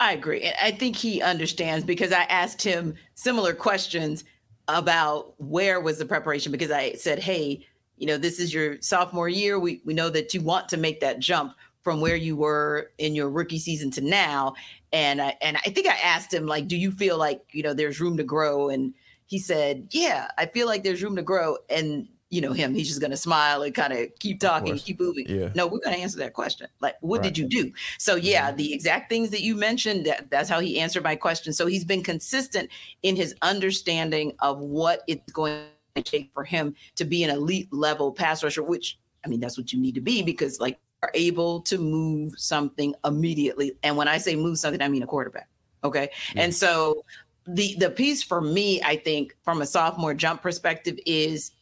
I 0.00 0.12
agree. 0.12 0.50
I 0.60 0.70
think 0.70 0.96
he 0.96 1.22
understands 1.22 1.84
because 1.84 2.12
I 2.12 2.22
asked 2.24 2.62
him 2.62 2.94
similar 3.14 3.54
questions 3.54 4.24
about 4.68 5.34
where 5.38 5.80
was 5.80 5.98
the 5.98 6.06
preparation 6.06 6.52
because 6.52 6.70
I 6.70 6.94
said, 6.94 7.18
"Hey, 7.18 7.66
you 7.96 8.06
know, 8.06 8.16
this 8.16 8.40
is 8.40 8.52
your 8.52 8.80
sophomore 8.80 9.28
year. 9.28 9.58
We 9.58 9.82
we 9.84 9.94
know 9.94 10.10
that 10.10 10.34
you 10.34 10.40
want 10.40 10.68
to 10.70 10.76
make 10.76 11.00
that 11.00 11.18
jump 11.18 11.54
from 11.82 12.00
where 12.00 12.16
you 12.16 12.34
were 12.36 12.90
in 12.98 13.14
your 13.14 13.28
rookie 13.30 13.58
season 13.58 13.90
to 13.92 14.00
now." 14.00 14.54
And 14.92 15.20
I 15.20 15.36
and 15.42 15.56
I 15.58 15.70
think 15.70 15.86
I 15.86 15.96
asked 16.02 16.32
him 16.32 16.46
like, 16.46 16.68
"Do 16.68 16.76
you 16.76 16.90
feel 16.90 17.18
like, 17.18 17.42
you 17.52 17.62
know, 17.62 17.74
there's 17.74 18.00
room 18.00 18.16
to 18.16 18.24
grow?" 18.24 18.68
And 18.70 18.94
he 19.26 19.38
said, 19.38 19.88
"Yeah, 19.90 20.28
I 20.38 20.46
feel 20.46 20.66
like 20.66 20.82
there's 20.82 21.02
room 21.02 21.16
to 21.16 21.22
grow." 21.22 21.58
And 21.68 22.08
you 22.30 22.40
know 22.40 22.52
him 22.52 22.74
he's 22.74 22.88
just 22.88 23.00
going 23.00 23.10
to 23.10 23.16
smile 23.16 23.62
and 23.62 23.74
kind 23.74 23.92
of 23.92 24.08
keep 24.18 24.40
talking 24.40 24.76
keep 24.76 24.98
moving 24.98 25.26
yeah. 25.28 25.50
no 25.54 25.66
we're 25.66 25.78
going 25.78 25.94
to 25.94 26.02
answer 26.02 26.18
that 26.18 26.32
question 26.32 26.66
like 26.80 26.96
what 27.00 27.20
right. 27.20 27.34
did 27.34 27.38
you 27.38 27.46
do 27.46 27.72
so 27.98 28.16
yeah 28.16 28.48
mm-hmm. 28.48 28.56
the 28.56 28.72
exact 28.72 29.08
things 29.08 29.30
that 29.30 29.42
you 29.42 29.54
mentioned 29.54 30.06
that, 30.06 30.28
that's 30.30 30.48
how 30.48 30.58
he 30.58 30.80
answered 30.80 31.02
my 31.02 31.14
question 31.14 31.52
so 31.52 31.66
he's 31.66 31.84
been 31.84 32.02
consistent 32.02 32.68
in 33.02 33.14
his 33.14 33.34
understanding 33.42 34.32
of 34.40 34.58
what 34.58 35.02
it's 35.06 35.30
going 35.32 35.64
to 35.94 36.02
take 36.02 36.30
for 36.34 36.44
him 36.44 36.74
to 36.96 37.04
be 37.04 37.22
an 37.22 37.30
elite 37.30 37.72
level 37.72 38.10
pass 38.10 38.42
rusher 38.42 38.62
which 38.62 38.98
i 39.24 39.28
mean 39.28 39.40
that's 39.40 39.56
what 39.56 39.72
you 39.72 39.80
need 39.80 39.94
to 39.94 40.00
be 40.00 40.22
because 40.22 40.60
like 40.60 40.78
are 41.02 41.10
able 41.14 41.60
to 41.60 41.78
move 41.78 42.32
something 42.36 42.94
immediately 43.04 43.76
and 43.82 43.96
when 43.96 44.08
i 44.08 44.18
say 44.18 44.34
move 44.34 44.58
something 44.58 44.82
i 44.82 44.88
mean 44.88 45.02
a 45.02 45.06
quarterback 45.06 45.48
okay 45.84 46.08
yeah. 46.34 46.42
and 46.42 46.54
so 46.54 47.04
the 47.46 47.76
the 47.78 47.90
piece 47.90 48.22
for 48.22 48.40
me 48.40 48.82
i 48.82 48.96
think 48.96 49.36
from 49.44 49.60
a 49.60 49.66
sophomore 49.66 50.14
jump 50.14 50.40
perspective 50.42 50.98
is 51.04 51.52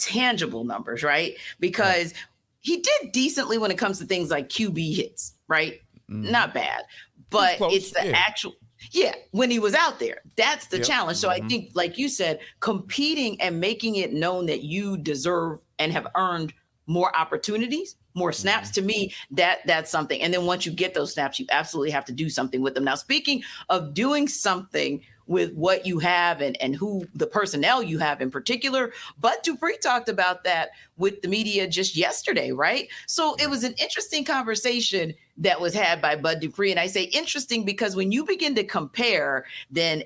tangible 0.00 0.64
numbers, 0.64 1.02
right? 1.02 1.36
Because 1.60 2.06
right. 2.06 2.24
he 2.60 2.80
did 2.80 3.12
decently 3.12 3.58
when 3.58 3.70
it 3.70 3.78
comes 3.78 3.98
to 3.98 4.04
things 4.04 4.30
like 4.30 4.48
QB 4.48 4.96
hits, 4.96 5.34
right? 5.48 5.80
Mm. 6.10 6.30
Not 6.30 6.54
bad, 6.54 6.82
but 7.30 7.58
it's 7.60 7.92
the 7.92 8.08
yeah. 8.08 8.16
actual. 8.16 8.54
Yeah, 8.92 9.14
when 9.32 9.50
he 9.50 9.58
was 9.58 9.74
out 9.74 9.98
there, 9.98 10.22
that's 10.36 10.66
the 10.68 10.78
yep. 10.78 10.86
challenge. 10.86 11.18
So 11.18 11.28
mm-hmm. 11.28 11.44
I 11.44 11.48
think, 11.48 11.70
like 11.74 11.98
you 11.98 12.08
said, 12.08 12.40
competing 12.60 13.40
and 13.40 13.60
making 13.60 13.96
it 13.96 14.14
known 14.14 14.46
that 14.46 14.62
you 14.62 14.96
deserve 14.96 15.58
and 15.78 15.92
have 15.92 16.06
earned 16.16 16.54
more 16.86 17.16
opportunities 17.16 17.96
more 18.14 18.32
snaps 18.32 18.68
mm-hmm. 18.70 18.80
to 18.80 18.82
me 18.82 19.14
that 19.30 19.58
that's 19.66 19.90
something 19.90 20.20
and 20.20 20.34
then 20.34 20.44
once 20.44 20.66
you 20.66 20.72
get 20.72 20.94
those 20.94 21.12
snaps 21.12 21.38
you 21.38 21.46
absolutely 21.50 21.90
have 21.90 22.04
to 22.04 22.12
do 22.12 22.28
something 22.28 22.60
with 22.60 22.74
them 22.74 22.84
now 22.84 22.94
speaking 22.94 23.42
of 23.68 23.94
doing 23.94 24.26
something 24.26 25.00
with 25.30 25.54
what 25.54 25.86
you 25.86 26.00
have 26.00 26.40
and, 26.40 26.60
and 26.60 26.74
who 26.74 27.06
the 27.14 27.26
personnel 27.26 27.84
you 27.84 27.98
have 27.98 28.20
in 28.20 28.32
particular. 28.32 28.92
Bud 29.20 29.36
Dupree 29.44 29.78
talked 29.78 30.08
about 30.08 30.42
that 30.42 30.70
with 30.96 31.22
the 31.22 31.28
media 31.28 31.68
just 31.68 31.96
yesterday, 31.96 32.50
right? 32.50 32.88
So 33.06 33.36
it 33.36 33.48
was 33.48 33.62
an 33.62 33.74
interesting 33.78 34.24
conversation 34.24 35.14
that 35.36 35.60
was 35.60 35.72
had 35.72 36.02
by 36.02 36.16
Bud 36.16 36.40
Dupree. 36.40 36.72
And 36.72 36.80
I 36.80 36.88
say 36.88 37.04
interesting 37.04 37.64
because 37.64 37.94
when 37.94 38.10
you 38.10 38.24
begin 38.24 38.56
to 38.56 38.64
compare, 38.64 39.46
then 39.70 40.02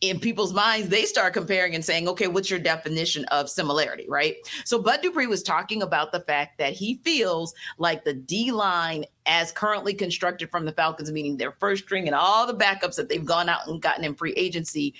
in 0.00 0.18
people's 0.18 0.54
minds, 0.54 0.88
they 0.88 1.04
start 1.04 1.34
comparing 1.34 1.74
and 1.74 1.84
saying, 1.84 2.08
okay, 2.08 2.26
what's 2.26 2.48
your 2.48 2.58
definition 2.58 3.24
of 3.26 3.50
similarity, 3.50 4.06
right? 4.08 4.36
So 4.64 4.80
Bud 4.80 5.00
Dupree 5.02 5.26
was 5.26 5.42
talking 5.42 5.82
about 5.82 6.10
the 6.10 6.20
fact 6.20 6.56
that 6.58 6.72
he 6.72 7.00
feels 7.04 7.54
like 7.76 8.04
the 8.04 8.14
D 8.14 8.50
line, 8.50 9.04
as 9.26 9.52
currently 9.52 9.92
constructed 9.92 10.50
from 10.50 10.64
the 10.64 10.72
Falcons, 10.72 11.12
meaning 11.12 11.36
their 11.36 11.52
first 11.52 11.84
string 11.84 12.06
and 12.06 12.14
all 12.14 12.46
the 12.46 12.54
backups 12.54 12.96
that 12.96 13.10
they've 13.10 13.24
gone 13.24 13.50
out 13.50 13.66
and 13.66 13.82
gotten 13.82 14.04
in 14.04 14.14
free 14.14 14.32
agency, 14.36 14.94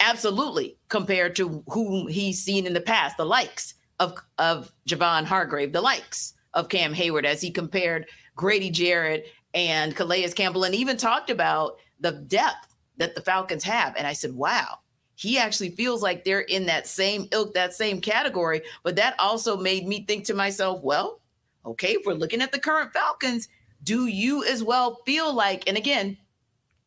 absolutely 0.00 0.78
compared 0.88 1.36
to 1.36 1.62
whom 1.68 2.08
he's 2.08 2.42
seen 2.42 2.66
in 2.66 2.72
the 2.72 2.80
past, 2.80 3.18
the 3.18 3.26
likes 3.26 3.74
of, 4.00 4.16
of 4.38 4.72
Javon 4.88 5.24
Hargrave, 5.24 5.72
the 5.72 5.82
likes 5.82 6.32
of 6.54 6.70
Cam 6.70 6.94
Hayward, 6.94 7.26
as 7.26 7.42
he 7.42 7.50
compared 7.50 8.06
Grady 8.34 8.70
Jarrett 8.70 9.26
and 9.52 9.94
Calais 9.94 10.30
Campbell, 10.30 10.64
and 10.64 10.74
even 10.74 10.96
talked 10.96 11.28
about 11.28 11.76
the 12.00 12.12
depth 12.12 12.74
that 12.98 13.14
the 13.14 13.20
Falcons 13.22 13.64
have. 13.64 13.94
And 13.96 14.06
I 14.06 14.12
said, 14.12 14.34
wow, 14.34 14.78
he 15.14 15.38
actually 15.38 15.70
feels 15.70 16.02
like 16.02 16.24
they're 16.24 16.40
in 16.42 16.66
that 16.66 16.86
same 16.86 17.28
ilk, 17.32 17.54
that 17.54 17.74
same 17.74 18.00
category. 18.00 18.62
But 18.82 18.96
that 18.96 19.16
also 19.18 19.56
made 19.56 19.86
me 19.86 20.04
think 20.04 20.24
to 20.26 20.34
myself, 20.34 20.82
well, 20.82 21.20
okay, 21.64 21.94
if 21.94 22.06
we're 22.06 22.14
looking 22.14 22.42
at 22.42 22.52
the 22.52 22.60
current 22.60 22.92
Falcons, 22.92 23.48
do 23.82 24.06
you 24.06 24.44
as 24.44 24.62
well 24.62 25.00
feel 25.06 25.32
like, 25.32 25.68
and 25.68 25.76
again, 25.76 26.16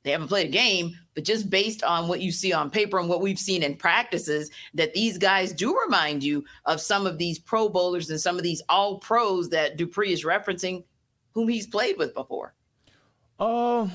they 0.03 0.11
haven't 0.11 0.29
played 0.29 0.47
a 0.47 0.51
game, 0.51 0.97
but 1.13 1.25
just 1.25 1.49
based 1.49 1.83
on 1.83 2.07
what 2.07 2.21
you 2.21 2.31
see 2.31 2.53
on 2.53 2.69
paper 2.69 2.99
and 2.99 3.09
what 3.09 3.21
we've 3.21 3.37
seen 3.37 3.63
in 3.63 3.75
practices, 3.75 4.49
that 4.73 4.93
these 4.93 5.17
guys 5.17 5.51
do 5.51 5.77
remind 5.79 6.23
you 6.23 6.43
of 6.65 6.81
some 6.81 7.05
of 7.05 7.17
these 7.17 7.37
pro 7.37 7.69
bowlers 7.69 8.09
and 8.09 8.19
some 8.19 8.37
of 8.37 8.43
these 8.43 8.61
all 8.69 8.97
pros 8.97 9.49
that 9.49 9.77
Dupree 9.77 10.13
is 10.13 10.23
referencing, 10.23 10.83
whom 11.33 11.47
he's 11.47 11.67
played 11.67 11.97
with 11.97 12.13
before? 12.13 12.53
Oh, 13.39 13.83
uh, 13.83 13.89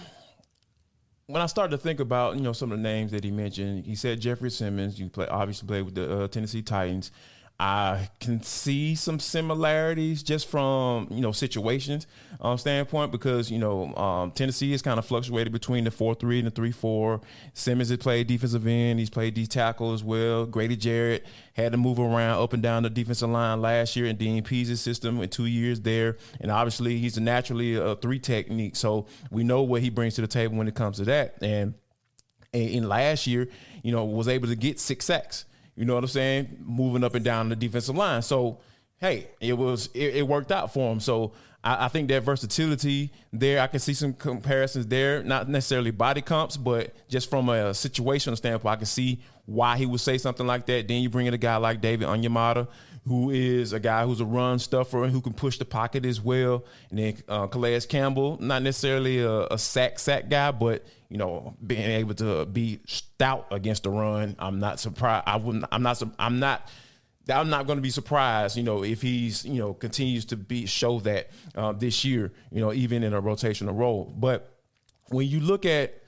when 1.27 1.43
I 1.43 1.47
started 1.47 1.77
to 1.77 1.79
think 1.79 1.99
about 2.01 2.37
you 2.37 2.43
know 2.43 2.53
some 2.53 2.71
of 2.73 2.79
the 2.79 2.83
names 2.83 3.11
that 3.13 3.25
he 3.25 3.31
mentioned, 3.31 3.85
he 3.87 3.95
said 3.95 4.21
Jeffrey 4.21 4.51
Simmons. 4.51 4.99
You 4.99 5.09
play 5.09 5.27
obviously 5.27 5.67
played 5.67 5.83
with 5.83 5.95
the 5.95 6.25
uh, 6.25 6.29
Tennessee 6.29 6.63
Titans. 6.63 7.11
I 7.59 8.11
can 8.21 8.43
see 8.43 8.95
some 8.95 9.19
similarities 9.19 10.23
just 10.23 10.47
from 10.47 11.09
you 11.11 11.23
know 11.23 11.33
situations 11.33 12.07
um, 12.43 12.59
standpoint 12.59 13.13
because 13.13 13.51
you 13.51 13.59
know 13.59 13.95
um, 13.95 14.31
Tennessee 14.33 14.73
has 14.73 14.83
kind 14.83 14.99
of 14.99 15.07
fluctuated 15.07 15.55
between 15.55 15.85
the 15.85 15.91
four 15.91 16.15
three 16.15 16.39
and 16.39 16.47
the 16.47 16.51
three 16.51 16.71
four. 16.71 17.23
Simmons 17.55 17.89
has 17.89 17.97
played 17.97 18.27
defensive 18.27 18.67
end, 18.67 18.99
he's 18.99 19.09
played 19.09 19.33
D 19.33 19.47
tackle 19.47 19.95
as 19.95 20.05
well. 20.05 20.45
Grady 20.45 20.77
Jarrett 20.77 21.25
had 21.55 21.73
to 21.73 21.79
move 21.79 21.99
around 21.99 22.43
up 22.43 22.53
and 22.53 22.63
down 22.63 22.83
the 22.83 22.91
defensive 22.91 23.31
line 23.31 23.63
last 23.63 23.97
year 23.97 24.05
in 24.05 24.17
Dean 24.17 24.43
Pees' 24.45 24.79
system 24.79 25.23
in 25.23 25.31
two 25.31 25.47
years 25.47 25.81
there, 25.81 26.19
and 26.43 26.51
obviously 26.51 26.99
he's 26.99 27.19
naturally 27.19 27.77
a 27.77 27.97
three 27.97 28.19
technique, 28.19 28.77
so 28.77 29.07
we 29.31 29.45
know 29.45 29.63
what 29.63 29.81
he 29.81 29.89
brings 29.89 30.15
to 30.17 30.21
the 30.21 30.27
table 30.27 30.57
when 30.57 30.69
it 30.69 30.75
comes 30.75 30.99
to 30.99 31.05
that. 31.07 31.39
And 31.41 31.73
in 32.53 32.87
last 32.87 33.27
year, 33.27 33.49
you 33.83 33.93
know, 33.93 34.05
was 34.05 34.29
able 34.29 34.49
to 34.49 34.57
get 34.57 34.79
six 34.79 35.07
sacks. 35.07 35.47
You 35.77 35.85
know 35.85 35.95
what 35.95 36.05
I'm 36.05 36.09
saying? 36.09 36.59
Moving 36.65 37.05
up 37.05 37.15
and 37.15 37.25
down 37.25 37.49
the 37.49 37.57
defensive 37.57 37.95
line. 37.95 38.23
So 38.23 38.59
hey, 38.99 39.29
it 39.41 39.53
was 39.53 39.89
it, 39.95 40.17
it 40.17 40.29
worked 40.29 40.51
out 40.51 40.73
for 40.73 40.91
him. 40.91 41.01
So 41.01 41.33
I, 41.63 41.87
I, 41.87 41.89
think 41.89 42.09
that 42.09 42.23
versatility 42.23 43.13
there, 43.33 43.61
I 43.61 43.67
can 43.67 43.81
see 43.81 43.95
some 43.95 44.15
comparisons 44.15 44.87
there. 44.87 45.23
Not 45.23 45.49
necessarily 45.49 45.91
body 45.91 46.23
comps, 46.23 46.57
but 46.57 46.95
just 47.09 47.29
from 47.29 47.49
a 47.49 47.71
situational 47.71 48.37
standpoint, 48.37 48.73
I 48.73 48.77
can 48.77 48.87
see 48.87 49.21
why 49.45 49.77
he 49.77 49.87
would 49.87 50.01
say 50.01 50.19
something 50.19 50.47
like 50.47 50.67
that. 50.67 50.89
Then 50.89 51.03
you 51.03 51.11
bring 51.11 51.27
in 51.27 51.35
a 51.35 51.39
guy 51.39 51.57
like 51.57 51.81
David 51.81 52.09
Onyemata, 52.09 52.69
who 53.07 53.31
is 53.31 53.73
a 53.73 53.79
guy 53.79 54.05
who's 54.05 54.21
a 54.21 54.25
run 54.25 54.59
stuffer 54.59 55.05
and 55.05 55.13
who 55.13 55.21
can 55.21 55.33
push 55.33 55.59
the 55.59 55.65
pocket 55.65 56.05
as 56.05 56.21
well. 56.21 56.65
And 56.91 56.99
then 56.99 57.17
uh, 57.29 57.47
Calais 57.47 57.81
Campbell, 57.83 58.37
not 58.41 58.63
necessarily 58.63 59.21
a, 59.21 59.47
a 59.47 59.59
sack 59.59 59.99
sack 59.99 60.29
guy, 60.29 60.51
but 60.51 60.85
you 61.09 61.17
know, 61.17 61.55
being 61.65 61.89
able 61.89 62.15
to 62.15 62.47
be 62.47 62.81
stout 62.87 63.47
against 63.51 63.85
the 63.85 63.91
run. 63.91 64.35
I'm 64.39 64.59
not 64.59 64.81
surprised. 64.81 65.25
I 65.27 65.37
wouldn't. 65.37 65.65
I'm 65.71 65.83
not. 65.83 66.03
I'm 66.19 66.39
not. 66.41 66.69
I'm 67.29 67.51
not 67.51 67.67
going 67.67 67.79
to 67.79 67.83
be 67.83 67.91
surprised, 67.91 68.57
you 68.57 68.63
know, 68.63 68.85
if 68.85 69.03
he's, 69.03 69.45
you 69.45 69.59
know, 69.59 69.75
continues 69.75 70.27
to 70.27 70.37
be 70.37 70.65
show 70.65 71.01
that 71.01 71.31
uh, 71.57 71.73
this 71.73 72.05
year, 72.05 72.33
you 72.53 72.61
know, 72.61 72.73
even 72.73 73.03
in 73.03 73.13
a 73.13 73.21
rotational 73.21 73.77
role. 73.77 74.15
But 74.17 74.57
when 75.09 75.27
you 75.27 75.41
look 75.41 75.67
at 75.67 76.01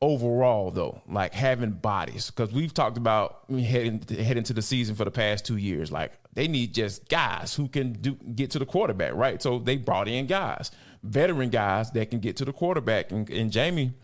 overall, 0.00 0.70
though, 0.70 1.02
like 1.08 1.34
having 1.34 1.72
bodies, 1.72 2.30
because 2.30 2.52
we've 2.52 2.72
talked 2.72 2.96
about 2.96 3.44
heading 3.50 4.02
head 4.08 4.36
into 4.36 4.52
the 4.52 4.62
season 4.62 4.94
for 4.94 5.04
the 5.04 5.10
past 5.10 5.44
two 5.44 5.56
years, 5.56 5.90
like 5.90 6.12
they 6.34 6.46
need 6.48 6.74
just 6.74 7.08
guys 7.08 7.54
who 7.54 7.68
can 7.68 7.92
do 7.92 8.14
get 8.34 8.50
to 8.52 8.58
the 8.58 8.66
quarterback, 8.66 9.14
right? 9.14 9.42
So 9.42 9.58
they 9.58 9.76
brought 9.76 10.08
in 10.08 10.26
guys, 10.26 10.70
veteran 11.02 11.50
guys 11.50 11.90
that 11.92 12.10
can 12.10 12.20
get 12.20 12.36
to 12.36 12.44
the 12.44 12.52
quarterback, 12.52 13.10
and, 13.10 13.28
and 13.30 13.50
Jamie 13.50 13.94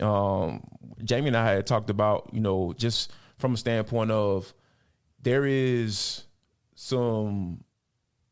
um, 0.00 0.62
Jamie 1.04 1.28
and 1.28 1.36
I 1.36 1.52
had 1.52 1.66
talked 1.66 1.90
about, 1.90 2.30
you 2.32 2.40
know, 2.40 2.72
just 2.76 3.12
from 3.38 3.54
a 3.54 3.56
standpoint 3.56 4.10
of 4.10 4.52
there 5.22 5.44
is 5.46 6.24
some 6.74 7.64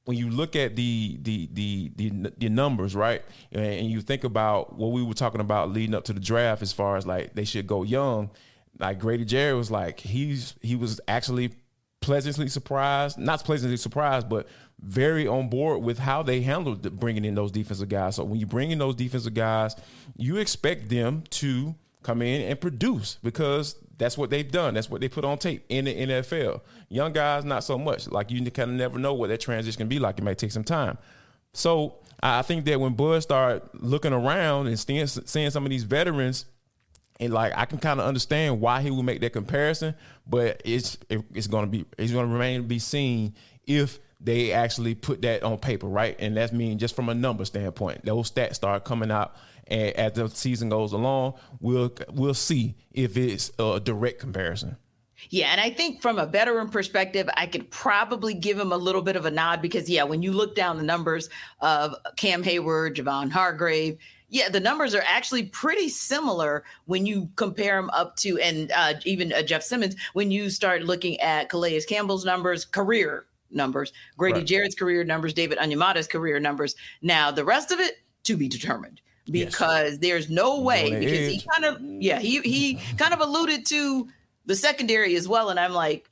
when 0.09 0.16
you 0.16 0.31
look 0.31 0.57
at 0.57 0.75
the 0.75 1.18
the 1.21 1.51
the 1.53 1.92
the, 1.97 2.33
the 2.38 2.49
numbers, 2.49 2.97
right, 2.97 3.23
and 3.53 3.90
you 3.90 4.01
think 4.01 4.25
about 4.25 4.75
what 4.75 4.90
we 4.90 5.03
were 5.03 5.12
talking 5.12 5.42
about 5.42 5.71
leading 5.71 5.94
up 5.94 6.05
to 6.05 6.14
the 6.14 6.21
draft, 6.21 6.62
as 6.62 6.73
far 6.73 6.97
as 6.97 7.07
like 7.07 7.35
they 7.35 7.44
should 7.44 7.66
go 7.66 7.83
young. 7.83 8.31
Like 8.79 9.01
Grady 9.01 9.27
Jarrett 9.27 9.59
was 9.59 9.71
like 9.71 10.01
he's 10.01 10.55
he 10.62 10.77
was 10.77 10.99
actually 11.09 11.51
pleasantly 12.01 12.49
surprised, 12.49 13.18
not 13.18 13.44
pleasantly 13.44 13.77
surprised, 13.77 14.31
but 14.31 14.49
very 14.81 15.29
on 15.29 15.51
board 15.51 15.83
with 15.83 15.99
how 15.99 16.23
they 16.23 16.40
handled 16.40 16.99
bringing 16.99 17.27
in 17.27 17.35
those 17.35 17.53
defensive 17.53 17.90
guys. 17.90 18.16
So 18.16 18.25
when 18.25 18.40
you 18.40 18.47
bring 18.47 18.71
in 18.71 18.79
those 18.79 18.94
defensive 18.94 19.35
guys, 19.35 19.77
you 20.16 20.38
expect 20.38 20.88
them 20.88 21.25
to 21.33 21.75
come 22.03 22.23
in 22.23 22.49
and 22.49 22.59
produce 22.59 23.18
because 23.23 23.77
that's 23.99 24.17
what 24.17 24.31
they've 24.31 24.51
done. 24.51 24.75
That's 24.75 24.89
what 24.91 25.01
they 25.01 25.09
put 25.09 25.25
on 25.25 25.39
tape 25.39 25.65
in 25.69 25.87
the 25.87 25.95
NFL. 25.95 26.61
Young 26.89 27.13
guys, 27.13 27.45
not 27.45 27.65
so 27.65 27.79
much. 27.79 28.09
Like 28.09 28.31
you 28.31 28.49
kind 28.51 28.71
of 28.71 28.77
never 28.77 28.99
know 28.99 29.15
what 29.15 29.29
that 29.29 29.41
transition 29.41 29.79
can 29.79 29.89
be 29.89 29.99
like. 29.99 30.19
It 30.19 30.25
might 30.25 30.39
take 30.39 30.53
some 30.53 30.65
time. 30.65 30.99
So 31.53 31.97
I 32.23 32.43
think 32.43 32.65
that 32.67 32.81
when 32.81 32.95
Bud 32.95 33.21
started 33.23 33.63
looking 33.75 34.13
around 34.13 34.69
and 34.69 34.79
seeing, 34.79 35.07
seeing 35.07 35.51
some 35.51 35.65
of 35.65 35.71
these 35.71 35.85
veterans 35.85 36.47
And 37.21 37.33
like 37.33 37.53
I 37.57 37.65
can 37.65 37.79
kind 37.79 38.01
of 38.01 38.07
understand 38.07 38.61
why 38.61 38.83
he 38.83 38.91
would 38.91 39.05
make 39.05 39.21
that 39.23 39.33
comparison, 39.33 39.95
but 40.27 40.63
it's 40.65 40.99
it, 41.09 41.25
it's 41.35 41.49
to 41.49 41.67
be 41.67 41.85
it's 41.99 42.13
going 42.13 42.27
to 42.27 42.33
remain 42.33 42.63
to 42.63 42.67
be 42.69 42.79
seen 42.79 43.35
if 43.67 43.99
they 44.21 44.53
actually 44.53 44.95
put 44.95 45.23
that 45.23 45.43
on 45.43 45.59
paper, 45.59 45.87
right? 45.87 46.17
And 46.19 46.37
that's 46.37 46.53
mean 46.53 46.79
just 46.79 46.97
from 46.97 47.09
a 47.09 47.15
number 47.15 47.45
standpoint, 47.45 48.05
those 48.05 48.31
stats 48.31 48.55
start 48.57 48.85
coming 48.85 49.11
out, 49.11 49.35
and 49.68 49.94
as 49.96 50.12
the 50.14 50.28
season 50.28 50.68
goes 50.68 50.92
along, 50.92 51.35
we'll 51.61 51.92
we'll 52.11 52.35
see 52.35 52.74
if 52.92 53.16
it's 53.16 53.52
a 53.59 53.81
direct 53.81 54.18
comparison. 54.18 54.76
Yeah, 55.31 55.48
and 55.48 55.61
I 55.61 55.70
think 55.70 56.00
from 56.00 56.18
a 56.18 56.26
veteran 56.26 56.68
perspective, 56.68 57.28
I 57.37 57.46
could 57.46 57.70
probably 57.70 58.35
give 58.35 58.59
him 58.59 58.70
a 58.70 58.76
little 58.76 59.02
bit 59.02 59.16
of 59.16 59.26
a 59.26 59.31
nod 59.31 59.61
because, 59.61 59.90
yeah, 59.90 60.04
when 60.04 60.22
you 60.22 60.33
look 60.33 60.54
down 60.54 60.76
the 60.76 60.85
numbers 60.85 61.28
of 61.61 61.94
Cam 62.16 62.42
Hayward, 62.44 62.94
Javon 62.96 63.31
Hargrave, 63.31 63.98
yeah, 64.28 64.48
the 64.48 64.61
numbers 64.61 64.94
are 64.94 65.02
actually 65.07 65.44
pretty 65.44 65.88
similar 65.88 66.62
when 66.85 67.04
you 67.04 67.28
compare 67.37 67.76
them 67.76 67.90
up 67.90 68.14
to, 68.16 68.38
and 68.38 68.70
uh, 68.72 68.94
even 69.04 69.33
uh, 69.33 69.42
Jeff 69.42 69.62
Simmons, 69.62 69.96
when 70.12 70.31
you 70.31 70.50
start 70.50 70.83
looking 70.83 71.18
at 71.20 71.48
Calais 71.48 71.81
Campbell's 71.83 72.24
numbers, 72.24 72.64
career 72.64 73.26
numbers, 73.50 73.92
Grady 74.16 74.40
right. 74.40 74.46
Jarrett's 74.46 74.74
career 74.74 75.02
numbers, 75.02 75.33
David 75.33 75.59
Onyemata's 75.59 76.07
career 76.07 76.38
numbers. 76.38 76.76
Now, 77.02 77.31
the 77.31 77.44
rest 77.44 77.72
of 77.72 77.81
it 77.81 77.96
to 78.24 78.37
be 78.37 78.48
determined 78.48 79.00
because 79.31 79.93
yes. 79.93 79.99
there's 79.99 80.31
no 80.31 80.61
way 80.61 80.91
because 80.99 81.33
he 81.33 81.43
kind 81.55 81.64
of 81.64 81.81
yeah 81.83 82.19
he 82.19 82.41
he 82.41 82.81
kind 82.97 83.12
of 83.12 83.21
alluded 83.21 83.67
to 83.67 84.09
the 84.49 84.57
secondary 84.57 85.14
as 85.14 85.29
well. 85.29 85.51
And 85.51 85.61
I'm 85.61 85.73
like, 85.73 86.11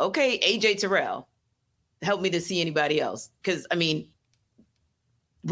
okay, 0.00 0.38
AJ 0.40 0.78
Terrell, 0.78 1.28
help 2.02 2.20
me 2.20 2.30
to 2.30 2.40
see 2.40 2.60
anybody 2.60 3.00
else. 3.00 3.30
Cause 3.44 3.66
I 3.70 3.76
mean, 3.76 4.08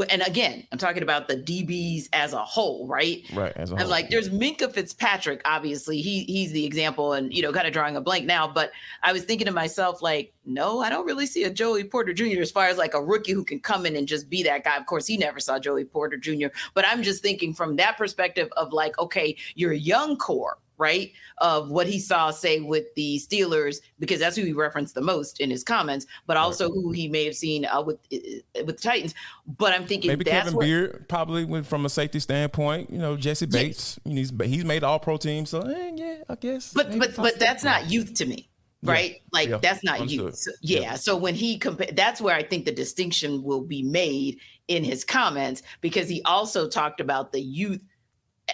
and 0.09 0.23
again, 0.23 0.67
I'm 0.73 0.79
talking 0.79 1.03
about 1.03 1.29
the 1.29 1.37
DBs 1.37 2.09
as 2.13 2.33
a 2.33 2.43
whole, 2.43 2.87
right? 2.87 3.23
Right. 3.33 3.53
As 3.57 3.73
a 3.73 3.77
I'm 3.77 3.89
like, 3.89 4.09
there's 4.09 4.31
Minkah 4.31 4.73
Fitzpatrick. 4.73 5.43
Obviously, 5.45 6.01
he 6.01 6.25
he's 6.25 6.53
the 6.53 6.65
example, 6.65 7.13
and 7.13 7.33
you 7.33 7.43
know, 7.43 7.53
kind 7.53 7.67
of 7.67 7.73
drawing 7.73 7.97
a 7.97 8.01
blank 8.01 8.25
now. 8.25 8.49
But 8.49 8.73
I 9.03 9.13
was 9.13 9.25
thinking 9.25 9.47
to 9.47 9.53
myself, 9.53 10.01
like, 10.01 10.33
no, 10.47 10.81
I 10.81 10.89
don't 10.89 11.07
really 11.07 11.27
see 11.27 11.45
a 11.45 11.51
Joey 11.51 11.85
Porter 11.85 12.13
Jr. 12.13 12.41
as 12.41 12.51
far 12.51 12.67
as 12.67 12.79
like 12.79 12.95
a 12.95 13.03
rookie 13.03 13.33
who 13.33 13.45
can 13.45 13.61
come 13.61 13.85
in 13.85 13.97
and 13.97 14.09
just 14.09 14.31
be 14.31 14.43
that 14.45 14.65
guy. 14.65 14.77
Of 14.77 14.87
course, 14.87 15.07
he 15.07 15.17
never 15.17 15.41
saw 15.41 15.59
Joey 15.59 15.85
Porter 15.85 16.17
Jr. 16.17 16.49
But 16.75 16.87
I'm 16.87 17.03
just 17.03 17.23
thinking 17.23 17.53
from 17.53 17.77
that 17.77 17.99
perspective 17.99 18.49
of 18.57 18.73
like, 18.73 18.99
okay, 18.99 19.37
you're 19.55 19.73
a 19.73 19.79
young 19.79 20.17
core, 20.17 20.59
right? 20.83 21.13
Of 21.39 21.71
what 21.71 21.87
he 21.87 22.01
saw, 22.01 22.31
say, 22.31 22.61
with 22.61 22.93
the 22.97 23.19
Steelers, 23.19 23.77
because 24.01 24.19
that's 24.19 24.35
who 24.37 24.45
he 24.45 24.53
referenced 24.53 24.97
the 24.97 25.01
most 25.01 25.41
in 25.41 25.49
his 25.49 25.63
comments, 25.63 26.07
but 26.27 26.37
also 26.37 26.67
right. 26.67 26.75
who 26.75 26.91
he 26.91 27.09
may 27.09 27.25
have 27.25 27.37
seen 27.37 27.65
uh, 27.65 27.81
with 27.81 27.99
uh, 28.13 28.65
with 28.67 28.77
the 28.77 28.83
Titans. 28.83 29.15
But 29.47 29.73
I'm 29.73 29.87
thinking 29.87 30.09
maybe 30.09 30.25
Kevin 30.25 30.55
what, 30.55 30.67
Byard 30.67 31.09
probably 31.09 31.45
went 31.45 31.67
from 31.67 31.87
a 31.87 31.89
safety 31.89 32.19
standpoint. 32.19 32.91
You 32.91 32.99
know, 32.99 33.17
Jessie 33.17 33.47
Bates, 33.47 33.99
he's 34.05 34.33
he's 34.45 34.65
made 34.65 34.83
all 34.83 34.99
pro 34.99 35.17
team, 35.17 35.47
so 35.47 35.61
eh, 35.61 35.93
yeah, 35.95 36.17
I 36.29 36.35
guess. 36.35 36.73
But 36.73 36.99
but 36.99 37.15
but 37.17 37.39
that's 37.39 37.63
not 37.63 37.91
youth 37.91 38.15
to 38.15 38.27
me 38.27 38.49
right? 38.85 39.13
Yeah, 39.13 39.19
like 39.33 39.49
yeah, 39.49 39.59
that's 39.59 39.85
not 39.85 40.11
you. 40.11 40.33
So, 40.33 40.51
yeah. 40.61 40.81
yeah. 40.81 40.95
So 40.97 41.17
when 41.17 41.37
he 41.37 41.57
compare, 41.57 41.91
that's 41.93 42.21
where 42.21 42.35
I 42.35 42.43
think 42.43 42.65
the 42.65 42.73
distinction 42.73 43.45
will 43.45 43.63
be 43.63 43.83
made 43.85 44.39
in 44.67 44.83
his 44.83 45.05
comments 45.05 45.63
because 45.81 46.09
he 46.09 46.21
also 46.25 46.69
talked 46.69 47.01
about 47.01 47.31
the 47.31 47.41
youth 47.41 47.81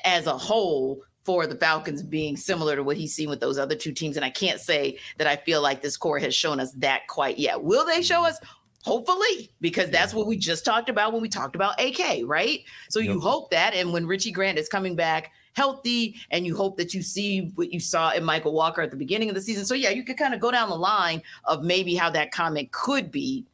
as 0.04 0.26
a 0.26 0.36
whole 0.36 1.02
for 1.24 1.46
the 1.46 1.56
Falcons 1.56 2.02
being 2.02 2.36
similar 2.36 2.76
to 2.76 2.82
what 2.82 2.96
he's 2.96 3.14
seen 3.14 3.28
with 3.28 3.40
those 3.40 3.58
other 3.58 3.74
two 3.74 3.92
teams. 3.92 4.16
And 4.16 4.24
I 4.24 4.30
can't 4.30 4.60
say 4.60 4.98
that 5.18 5.26
I 5.26 5.36
feel 5.36 5.60
like 5.60 5.82
this 5.82 5.96
core 5.96 6.18
has 6.18 6.34
shown 6.34 6.60
us 6.60 6.72
that 6.72 7.06
quite 7.06 7.38
yet. 7.38 7.62
Will 7.62 7.84
they 7.84 8.02
show 8.02 8.24
us? 8.24 8.38
Hopefully, 8.84 9.50
because 9.60 9.90
that's 9.90 10.14
what 10.14 10.26
we 10.26 10.36
just 10.36 10.64
talked 10.64 10.88
about 10.88 11.12
when 11.12 11.20
we 11.20 11.28
talked 11.28 11.56
about 11.56 11.78
AK, 11.80 12.22
right? 12.24 12.60
So 12.88 13.00
yep. 13.00 13.12
you 13.12 13.20
hope 13.20 13.50
that. 13.50 13.74
And 13.74 13.92
when 13.92 14.06
Richie 14.06 14.30
Grant 14.30 14.56
is 14.56 14.68
coming 14.68 14.96
back 14.96 15.32
healthy, 15.58 16.14
and 16.30 16.46
you 16.46 16.56
hope 16.56 16.76
that 16.76 16.94
you 16.94 17.02
see 17.02 17.50
what 17.56 17.72
you 17.72 17.80
saw 17.80 18.12
in 18.12 18.22
Mykal 18.22 18.52
Walker 18.52 18.80
at 18.80 18.92
the 18.92 18.96
beginning 18.96 19.28
of 19.28 19.34
the 19.34 19.40
season. 19.40 19.66
So, 19.66 19.74
yeah, 19.74 19.90
you 19.90 20.04
could 20.04 20.16
kind 20.16 20.32
of 20.32 20.38
go 20.38 20.52
down 20.52 20.70
the 20.70 20.76
line 20.76 21.20
of 21.44 21.64
maybe 21.64 21.96
how 21.96 22.08
that 22.10 22.30
comment 22.30 22.70
could 22.70 23.10
be 23.10 23.44